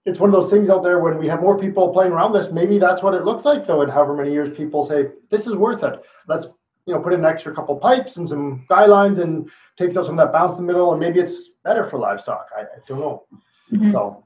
it's 0.05 0.19
one 0.19 0.29
of 0.29 0.33
those 0.33 0.51
things 0.51 0.69
out 0.69 0.83
there 0.83 0.99
when 0.99 1.17
we 1.17 1.27
have 1.27 1.41
more 1.41 1.57
people 1.57 1.91
playing 1.91 2.11
around 2.11 2.33
this. 2.33 2.51
Maybe 2.51 2.77
that's 2.77 3.01
what 3.01 3.13
it 3.13 3.23
looks 3.23 3.45
like 3.45 3.65
though. 3.65 3.81
In 3.81 3.89
however 3.89 4.15
many 4.15 4.31
years 4.31 4.55
people 4.55 4.85
say 4.85 5.07
this 5.29 5.47
is 5.47 5.55
worth 5.55 5.83
it. 5.83 6.01
Let's 6.27 6.47
you 6.85 6.93
know 6.93 6.99
put 6.99 7.13
in 7.13 7.19
an 7.19 7.25
extra 7.25 7.53
couple 7.53 7.75
pipes 7.77 8.17
and 8.17 8.27
some 8.27 8.65
guy 8.69 8.85
lines 8.85 9.17
and 9.17 9.49
takes 9.77 9.97
out 9.97 10.05
some 10.05 10.17
of 10.19 10.25
that 10.25 10.31
bounce 10.31 10.57
in 10.59 10.65
the 10.65 10.71
middle 10.71 10.91
and 10.91 10.99
maybe 10.99 11.19
it's 11.19 11.49
better 11.63 11.83
for 11.83 11.97
livestock. 11.97 12.47
I, 12.55 12.61
I 12.61 12.65
don't 12.87 12.99
know. 12.99 13.23
Mm-hmm. 13.71 13.91
So 13.91 14.23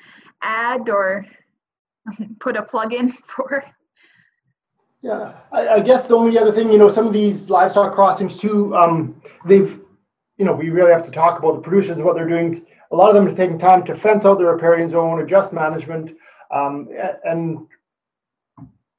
add 0.42 0.88
or 0.88 1.26
put 2.40 2.56
a 2.56 2.62
plug 2.62 2.92
in 2.92 3.10
for? 3.10 3.64
Yeah, 5.02 5.32
I, 5.50 5.68
I, 5.68 5.80
guess 5.80 6.06
the 6.06 6.16
only 6.16 6.38
other 6.38 6.52
thing, 6.52 6.70
you 6.70 6.76
know, 6.76 6.90
some 6.90 7.06
of 7.06 7.14
these 7.14 7.48
livestock 7.48 7.94
crossings 7.94 8.36
too, 8.36 8.76
um, 8.76 9.20
they've, 9.46 9.80
you 10.36 10.44
know, 10.44 10.52
we 10.52 10.68
really 10.68 10.92
have 10.92 11.06
to 11.06 11.10
talk 11.10 11.38
about 11.38 11.54
the 11.54 11.60
producers 11.62 11.96
and 11.96 12.04
what 12.04 12.16
they're 12.16 12.28
doing. 12.28 12.66
A 12.90 12.96
lot 12.96 13.08
of 13.08 13.14
them 13.14 13.26
are 13.26 13.34
taking 13.34 13.58
time 13.58 13.82
to 13.84 13.94
fence 13.94 14.26
out 14.26 14.36
their 14.36 14.52
riparian 14.52 14.90
zone, 14.90 15.22
adjust 15.22 15.54
management, 15.54 16.16
um, 16.50 16.88
and 17.24 17.66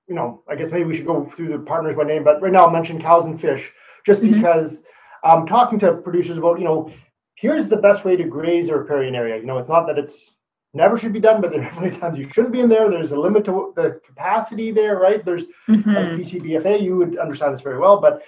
you 0.07 0.15
know, 0.15 0.43
I 0.49 0.55
guess 0.55 0.71
maybe 0.71 0.83
we 0.83 0.95
should 0.95 1.05
go 1.05 1.31
through 1.35 1.49
the 1.49 1.59
partners 1.59 1.95
by 1.95 2.03
name, 2.03 2.23
but 2.23 2.41
right 2.41 2.51
now 2.51 2.65
I'll 2.65 2.71
mention 2.71 3.01
cows 3.01 3.25
and 3.25 3.39
fish 3.39 3.71
just 4.05 4.21
mm-hmm. 4.21 4.33
because 4.33 4.79
I'm 5.23 5.45
talking 5.45 5.79
to 5.79 5.93
producers 5.93 6.37
about, 6.37 6.59
you 6.59 6.65
know, 6.65 6.91
here's 7.35 7.67
the 7.67 7.77
best 7.77 8.03
way 8.03 8.15
to 8.15 8.23
graze 8.25 8.67
a 8.67 8.75
riparian 8.75 9.15
area. 9.15 9.37
You 9.37 9.45
know, 9.45 9.57
it's 9.57 9.69
not 9.69 9.87
that 9.87 9.97
it's 9.97 10.30
never 10.73 10.97
should 10.97 11.13
be 11.13 11.19
done, 11.19 11.41
but 11.41 11.51
there 11.51 11.61
are 11.61 11.63
definitely 11.69 11.99
times 11.99 12.17
you 12.17 12.29
shouldn't 12.29 12.53
be 12.53 12.59
in 12.61 12.69
there. 12.69 12.89
There's 12.89 13.11
a 13.11 13.19
limit 13.19 13.45
to 13.45 13.73
the 13.75 13.99
capacity 14.05 14.71
there, 14.71 14.97
right? 14.97 15.23
There's 15.23 15.45
mm-hmm. 15.67 15.95
as 15.95 16.07
PCBFA, 16.07 16.81
you 16.81 16.97
would 16.97 17.17
understand 17.17 17.53
this 17.53 17.61
very 17.61 17.79
well, 17.79 17.99
but 17.99 18.23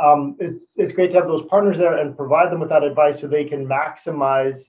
um, 0.00 0.36
it's 0.38 0.60
it's 0.76 0.92
great 0.92 1.12
to 1.12 1.16
have 1.16 1.28
those 1.28 1.44
partners 1.46 1.78
there 1.78 1.96
and 1.96 2.16
provide 2.16 2.52
them 2.52 2.60
with 2.60 2.68
that 2.68 2.82
advice 2.82 3.20
so 3.20 3.26
they 3.26 3.44
can 3.44 3.66
maximize 3.66 4.60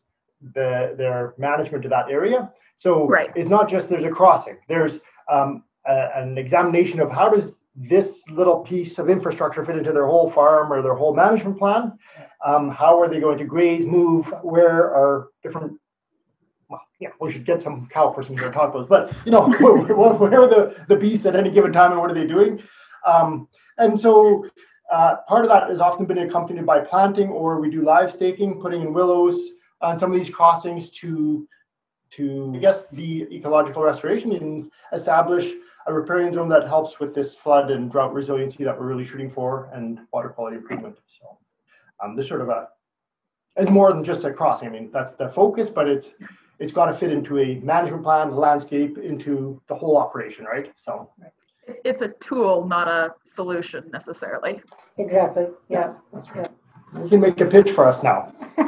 the 0.53 0.95
their 0.97 1.33
management 1.37 1.83
of 1.85 1.91
that 1.91 2.09
area. 2.09 2.51
So 2.77 3.07
right. 3.07 3.31
it's 3.35 3.49
not 3.49 3.67
just 3.67 3.89
there's 3.89 4.03
a 4.03 4.09
crossing. 4.09 4.57
There's 4.67 4.99
um, 5.29 5.63
a, 5.85 6.09
an 6.15 6.37
examination 6.37 6.99
of 6.99 7.11
how 7.11 7.29
does 7.29 7.57
this 7.75 8.23
little 8.29 8.59
piece 8.59 8.97
of 8.97 9.09
infrastructure 9.09 9.63
fit 9.63 9.77
into 9.77 9.91
their 9.91 10.07
whole 10.07 10.29
farm 10.29 10.71
or 10.71 10.81
their 10.81 10.95
whole 10.95 11.13
management 11.13 11.59
plan. 11.59 11.97
Um, 12.43 12.69
how 12.69 12.99
are 12.99 13.07
they 13.07 13.19
going 13.19 13.37
to 13.37 13.45
graze, 13.45 13.85
move? 13.85 14.33
Where 14.41 14.83
are 14.95 15.29
different 15.43 15.79
yeah, 16.99 17.09
we 17.19 17.31
should 17.31 17.45
get 17.45 17.61
some 17.61 17.87
cow 17.91 18.09
person 18.09 18.35
here 18.35 18.47
to 18.47 18.53
talk 18.53 18.73
about 18.73 18.81
this, 18.81 18.89
but 18.89 19.25
you 19.25 19.31
know, 19.31 19.49
where, 19.59 20.41
are 20.41 20.47
the, 20.47 20.85
the 20.87 20.95
beasts 20.95 21.25
at 21.25 21.35
any 21.35 21.51
given 21.51 21.71
time 21.71 21.91
and 21.91 22.01
what 22.01 22.09
are 22.09 22.15
they 22.15 22.25
doing? 22.25 22.61
Um, 23.05 23.47
and 23.77 23.99
so 23.99 24.47
uh, 24.91 25.17
part 25.27 25.43
of 25.43 25.49
that 25.49 25.69
has 25.69 25.79
often 25.79 26.05
been 26.05 26.19
accompanied 26.19 26.65
by 26.65 26.79
planting 26.79 27.29
or 27.29 27.59
we 27.59 27.69
do 27.69 27.83
live 27.83 28.11
staking, 28.11 28.59
putting 28.59 28.81
in 28.81 28.93
willows 28.93 29.51
on 29.81 29.99
some 29.99 30.11
of 30.11 30.17
these 30.17 30.29
crossings 30.29 30.89
to, 30.89 31.47
to 32.11 32.53
I 32.55 32.59
guess, 32.59 32.87
the 32.87 33.27
ecological 33.31 33.83
restoration 33.83 34.31
and 34.31 34.71
establish 34.91 35.51
a 35.85 35.93
riparian 35.93 36.33
zone 36.33 36.49
that 36.49 36.67
helps 36.67 36.99
with 36.99 37.13
this 37.13 37.35
flood 37.35 37.69
and 37.69 37.91
drought 37.91 38.13
resiliency 38.13 38.63
that 38.63 38.77
we're 38.77 38.87
really 38.87 39.05
shooting 39.05 39.29
for 39.29 39.69
and 39.73 39.99
water 40.11 40.29
quality 40.29 40.57
improvement. 40.57 40.97
So 41.07 41.37
um, 42.03 42.15
there's 42.15 42.27
sort 42.27 42.41
of 42.41 42.49
a, 42.49 42.69
it's 43.57 43.71
more 43.71 43.91
than 43.91 44.03
just 44.03 44.23
a 44.23 44.31
crossing. 44.31 44.67
I 44.67 44.71
mean, 44.71 44.89
that's 44.91 45.11
the 45.13 45.29
focus, 45.29 45.69
but 45.69 45.87
it's 45.87 46.11
it's 46.59 46.71
got 46.71 46.87
to 46.87 46.93
fit 46.93 47.11
into 47.11 47.39
a 47.39 47.55
management 47.59 48.03
plan, 48.03 48.35
landscape, 48.35 48.97
into 48.97 49.61
the 49.67 49.75
whole 49.75 49.97
operation, 49.97 50.45
right? 50.45 50.71
So 50.75 51.09
it's 51.83 52.01
a 52.01 52.09
tool, 52.19 52.65
not 52.65 52.87
a 52.87 53.13
solution 53.25 53.89
necessarily. 53.91 54.61
Exactly. 54.97 55.47
Yeah. 55.69 55.93
That's 56.13 56.29
right. 56.31 56.49
You 56.95 57.09
can 57.09 57.19
make 57.19 57.39
a 57.41 57.45
pitch 57.45 57.71
for 57.71 57.85
us 57.85 58.01
now. 58.01 58.33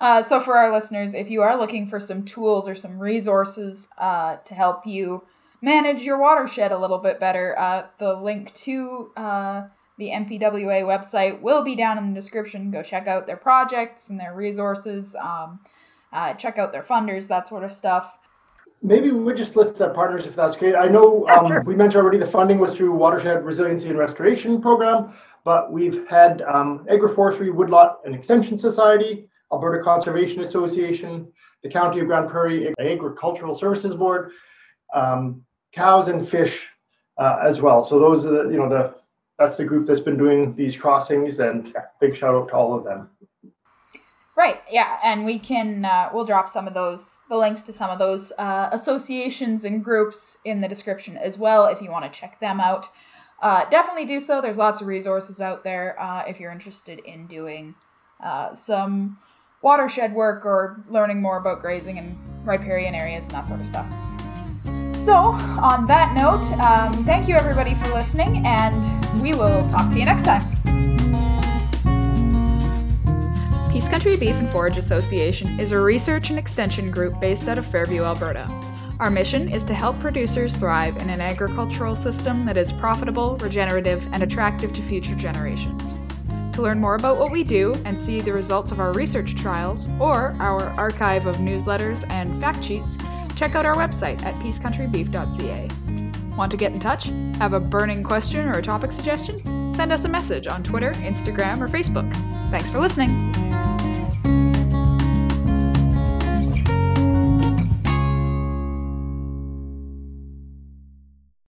uh, 0.00 0.22
so, 0.22 0.40
for 0.40 0.56
our 0.56 0.72
listeners, 0.72 1.12
if 1.12 1.30
you 1.30 1.42
are 1.42 1.58
looking 1.58 1.86
for 1.86 2.00
some 2.00 2.24
tools 2.24 2.66
or 2.66 2.74
some 2.74 2.98
resources 2.98 3.86
uh, 3.98 4.36
to 4.46 4.54
help 4.54 4.86
you 4.86 5.22
manage 5.60 6.02
your 6.02 6.18
watershed 6.18 6.72
a 6.72 6.78
little 6.78 6.98
bit 6.98 7.20
better, 7.20 7.54
uh, 7.58 7.86
the 7.98 8.14
link 8.14 8.54
to 8.54 9.12
uh, 9.16 9.64
the 9.98 10.08
MPWA 10.08 10.82
website 10.82 11.40
will 11.40 11.62
be 11.62 11.76
down 11.76 11.98
in 11.98 12.12
the 12.12 12.20
description. 12.20 12.70
Go 12.70 12.82
check 12.82 13.06
out 13.06 13.26
their 13.26 13.36
projects 13.36 14.10
and 14.10 14.18
their 14.18 14.34
resources. 14.34 15.14
Um, 15.16 15.60
uh, 16.12 16.34
check 16.34 16.58
out 16.58 16.72
their 16.72 16.82
funders, 16.82 17.26
that 17.28 17.46
sort 17.46 17.64
of 17.64 17.72
stuff. 17.72 18.18
Maybe 18.82 19.10
we 19.10 19.20
would 19.20 19.36
just 19.36 19.56
list 19.56 19.76
the 19.76 19.88
partners 19.90 20.26
if 20.26 20.36
that's 20.36 20.54
okay. 20.54 20.74
I 20.74 20.86
know 20.88 21.26
um, 21.28 21.46
sure. 21.46 21.62
we 21.62 21.74
mentioned 21.74 22.02
already 22.02 22.18
the 22.18 22.26
funding 22.26 22.58
was 22.58 22.76
through 22.76 22.92
Watershed 22.92 23.44
Resiliency 23.44 23.88
and 23.88 23.98
Restoration 23.98 24.60
Program, 24.60 25.12
but 25.44 25.72
we've 25.72 26.06
had 26.08 26.42
um, 26.42 26.86
Agroforestry, 26.90 27.52
Woodlot 27.52 28.00
and 28.04 28.14
Extension 28.14 28.58
Society, 28.58 29.28
Alberta 29.52 29.82
Conservation 29.82 30.42
Association, 30.42 31.26
the 31.62 31.68
County 31.68 32.00
of 32.00 32.06
Grande 32.06 32.28
Prairie 32.28 32.74
Agricultural 32.78 33.54
Services 33.54 33.94
Board, 33.94 34.32
um, 34.92 35.42
cows 35.72 36.08
and 36.08 36.28
fish 36.28 36.66
uh, 37.18 37.38
as 37.42 37.60
well. 37.60 37.84
So 37.84 37.98
those 37.98 38.26
are 38.26 38.44
the, 38.44 38.50
you 38.50 38.58
know 38.58 38.68
the 38.68 38.94
that's 39.38 39.56
the 39.56 39.64
group 39.64 39.86
that's 39.86 40.00
been 40.00 40.16
doing 40.16 40.54
these 40.54 40.76
crossings, 40.76 41.40
and 41.40 41.74
big 42.00 42.14
shout 42.14 42.34
out 42.34 42.48
to 42.48 42.54
all 42.54 42.74
of 42.74 42.84
them. 42.84 43.08
Right. 44.36 44.62
Yeah, 44.68 44.98
and 45.04 45.24
we 45.24 45.38
can 45.38 45.84
uh, 45.84 46.10
we'll 46.12 46.24
drop 46.24 46.48
some 46.48 46.66
of 46.66 46.74
those 46.74 47.22
the 47.28 47.36
links 47.36 47.62
to 47.64 47.72
some 47.72 47.90
of 47.90 47.98
those 47.98 48.32
uh, 48.38 48.68
associations 48.72 49.64
and 49.64 49.84
groups 49.84 50.36
in 50.44 50.60
the 50.60 50.68
description 50.68 51.16
as 51.16 51.38
well 51.38 51.66
if 51.66 51.80
you 51.80 51.90
want 51.90 52.12
to 52.12 52.18
check 52.18 52.40
them 52.40 52.60
out. 52.60 52.88
Uh, 53.40 53.68
definitely 53.70 54.06
do 54.06 54.18
so. 54.18 54.40
There's 54.40 54.58
lots 54.58 54.80
of 54.80 54.86
resources 54.88 55.40
out 55.40 55.62
there 55.62 56.00
uh, 56.00 56.24
if 56.26 56.40
you're 56.40 56.50
interested 56.50 57.00
in 57.00 57.26
doing 57.26 57.74
uh, 58.22 58.54
some 58.54 59.18
watershed 59.62 60.12
work 60.12 60.44
or 60.44 60.84
learning 60.88 61.22
more 61.22 61.38
about 61.38 61.60
grazing 61.60 61.96
in 61.98 62.18
riparian 62.44 62.94
areas 62.94 63.24
and 63.24 63.32
that 63.32 63.46
sort 63.46 63.60
of 63.60 63.66
stuff. 63.66 64.13
So, 65.04 65.16
on 65.16 65.86
that 65.88 66.14
note, 66.14 66.50
um, 66.62 66.94
thank 67.04 67.28
you 67.28 67.34
everybody 67.34 67.74
for 67.74 67.92
listening, 67.92 68.46
and 68.46 69.20
we 69.20 69.34
will 69.34 69.68
talk 69.68 69.92
to 69.92 69.98
you 69.98 70.06
next 70.06 70.22
time. 70.22 70.40
Peace 73.70 73.86
Country 73.86 74.16
Beef 74.16 74.36
and 74.36 74.48
Forage 74.48 74.78
Association 74.78 75.60
is 75.60 75.72
a 75.72 75.78
research 75.78 76.30
and 76.30 76.38
extension 76.38 76.90
group 76.90 77.20
based 77.20 77.48
out 77.48 77.58
of 77.58 77.66
Fairview, 77.66 78.02
Alberta. 78.02 78.48
Our 78.98 79.10
mission 79.10 79.50
is 79.50 79.62
to 79.64 79.74
help 79.74 80.00
producers 80.00 80.56
thrive 80.56 80.96
in 80.96 81.10
an 81.10 81.20
agricultural 81.20 81.96
system 81.96 82.46
that 82.46 82.56
is 82.56 82.72
profitable, 82.72 83.36
regenerative, 83.42 84.08
and 84.12 84.22
attractive 84.22 84.72
to 84.72 84.80
future 84.80 85.16
generations. 85.16 85.98
To 86.54 86.62
learn 86.62 86.80
more 86.80 86.94
about 86.94 87.18
what 87.18 87.30
we 87.30 87.44
do 87.44 87.74
and 87.84 88.00
see 88.00 88.22
the 88.22 88.32
results 88.32 88.72
of 88.72 88.80
our 88.80 88.94
research 88.94 89.34
trials 89.34 89.86
or 90.00 90.34
our 90.38 90.62
archive 90.80 91.26
of 91.26 91.36
newsletters 91.36 92.08
and 92.08 92.34
fact 92.40 92.64
sheets, 92.64 92.96
check 93.36 93.54
out 93.54 93.66
our 93.66 93.74
website 93.74 94.22
at 94.22 94.34
peacecountrybeef.ca. 94.36 95.68
Want 96.36 96.50
to 96.50 96.56
get 96.56 96.72
in 96.72 96.80
touch? 96.80 97.06
Have 97.38 97.52
a 97.52 97.60
burning 97.60 98.02
question 98.02 98.48
or 98.48 98.58
a 98.58 98.62
topic 98.62 98.90
suggestion? 98.90 99.74
Send 99.74 99.92
us 99.92 100.04
a 100.04 100.08
message 100.08 100.46
on 100.46 100.62
Twitter, 100.62 100.92
Instagram, 100.94 101.60
or 101.60 101.68
Facebook. 101.68 102.10
Thanks 102.50 102.70
for 102.70 102.78
listening. 102.78 103.43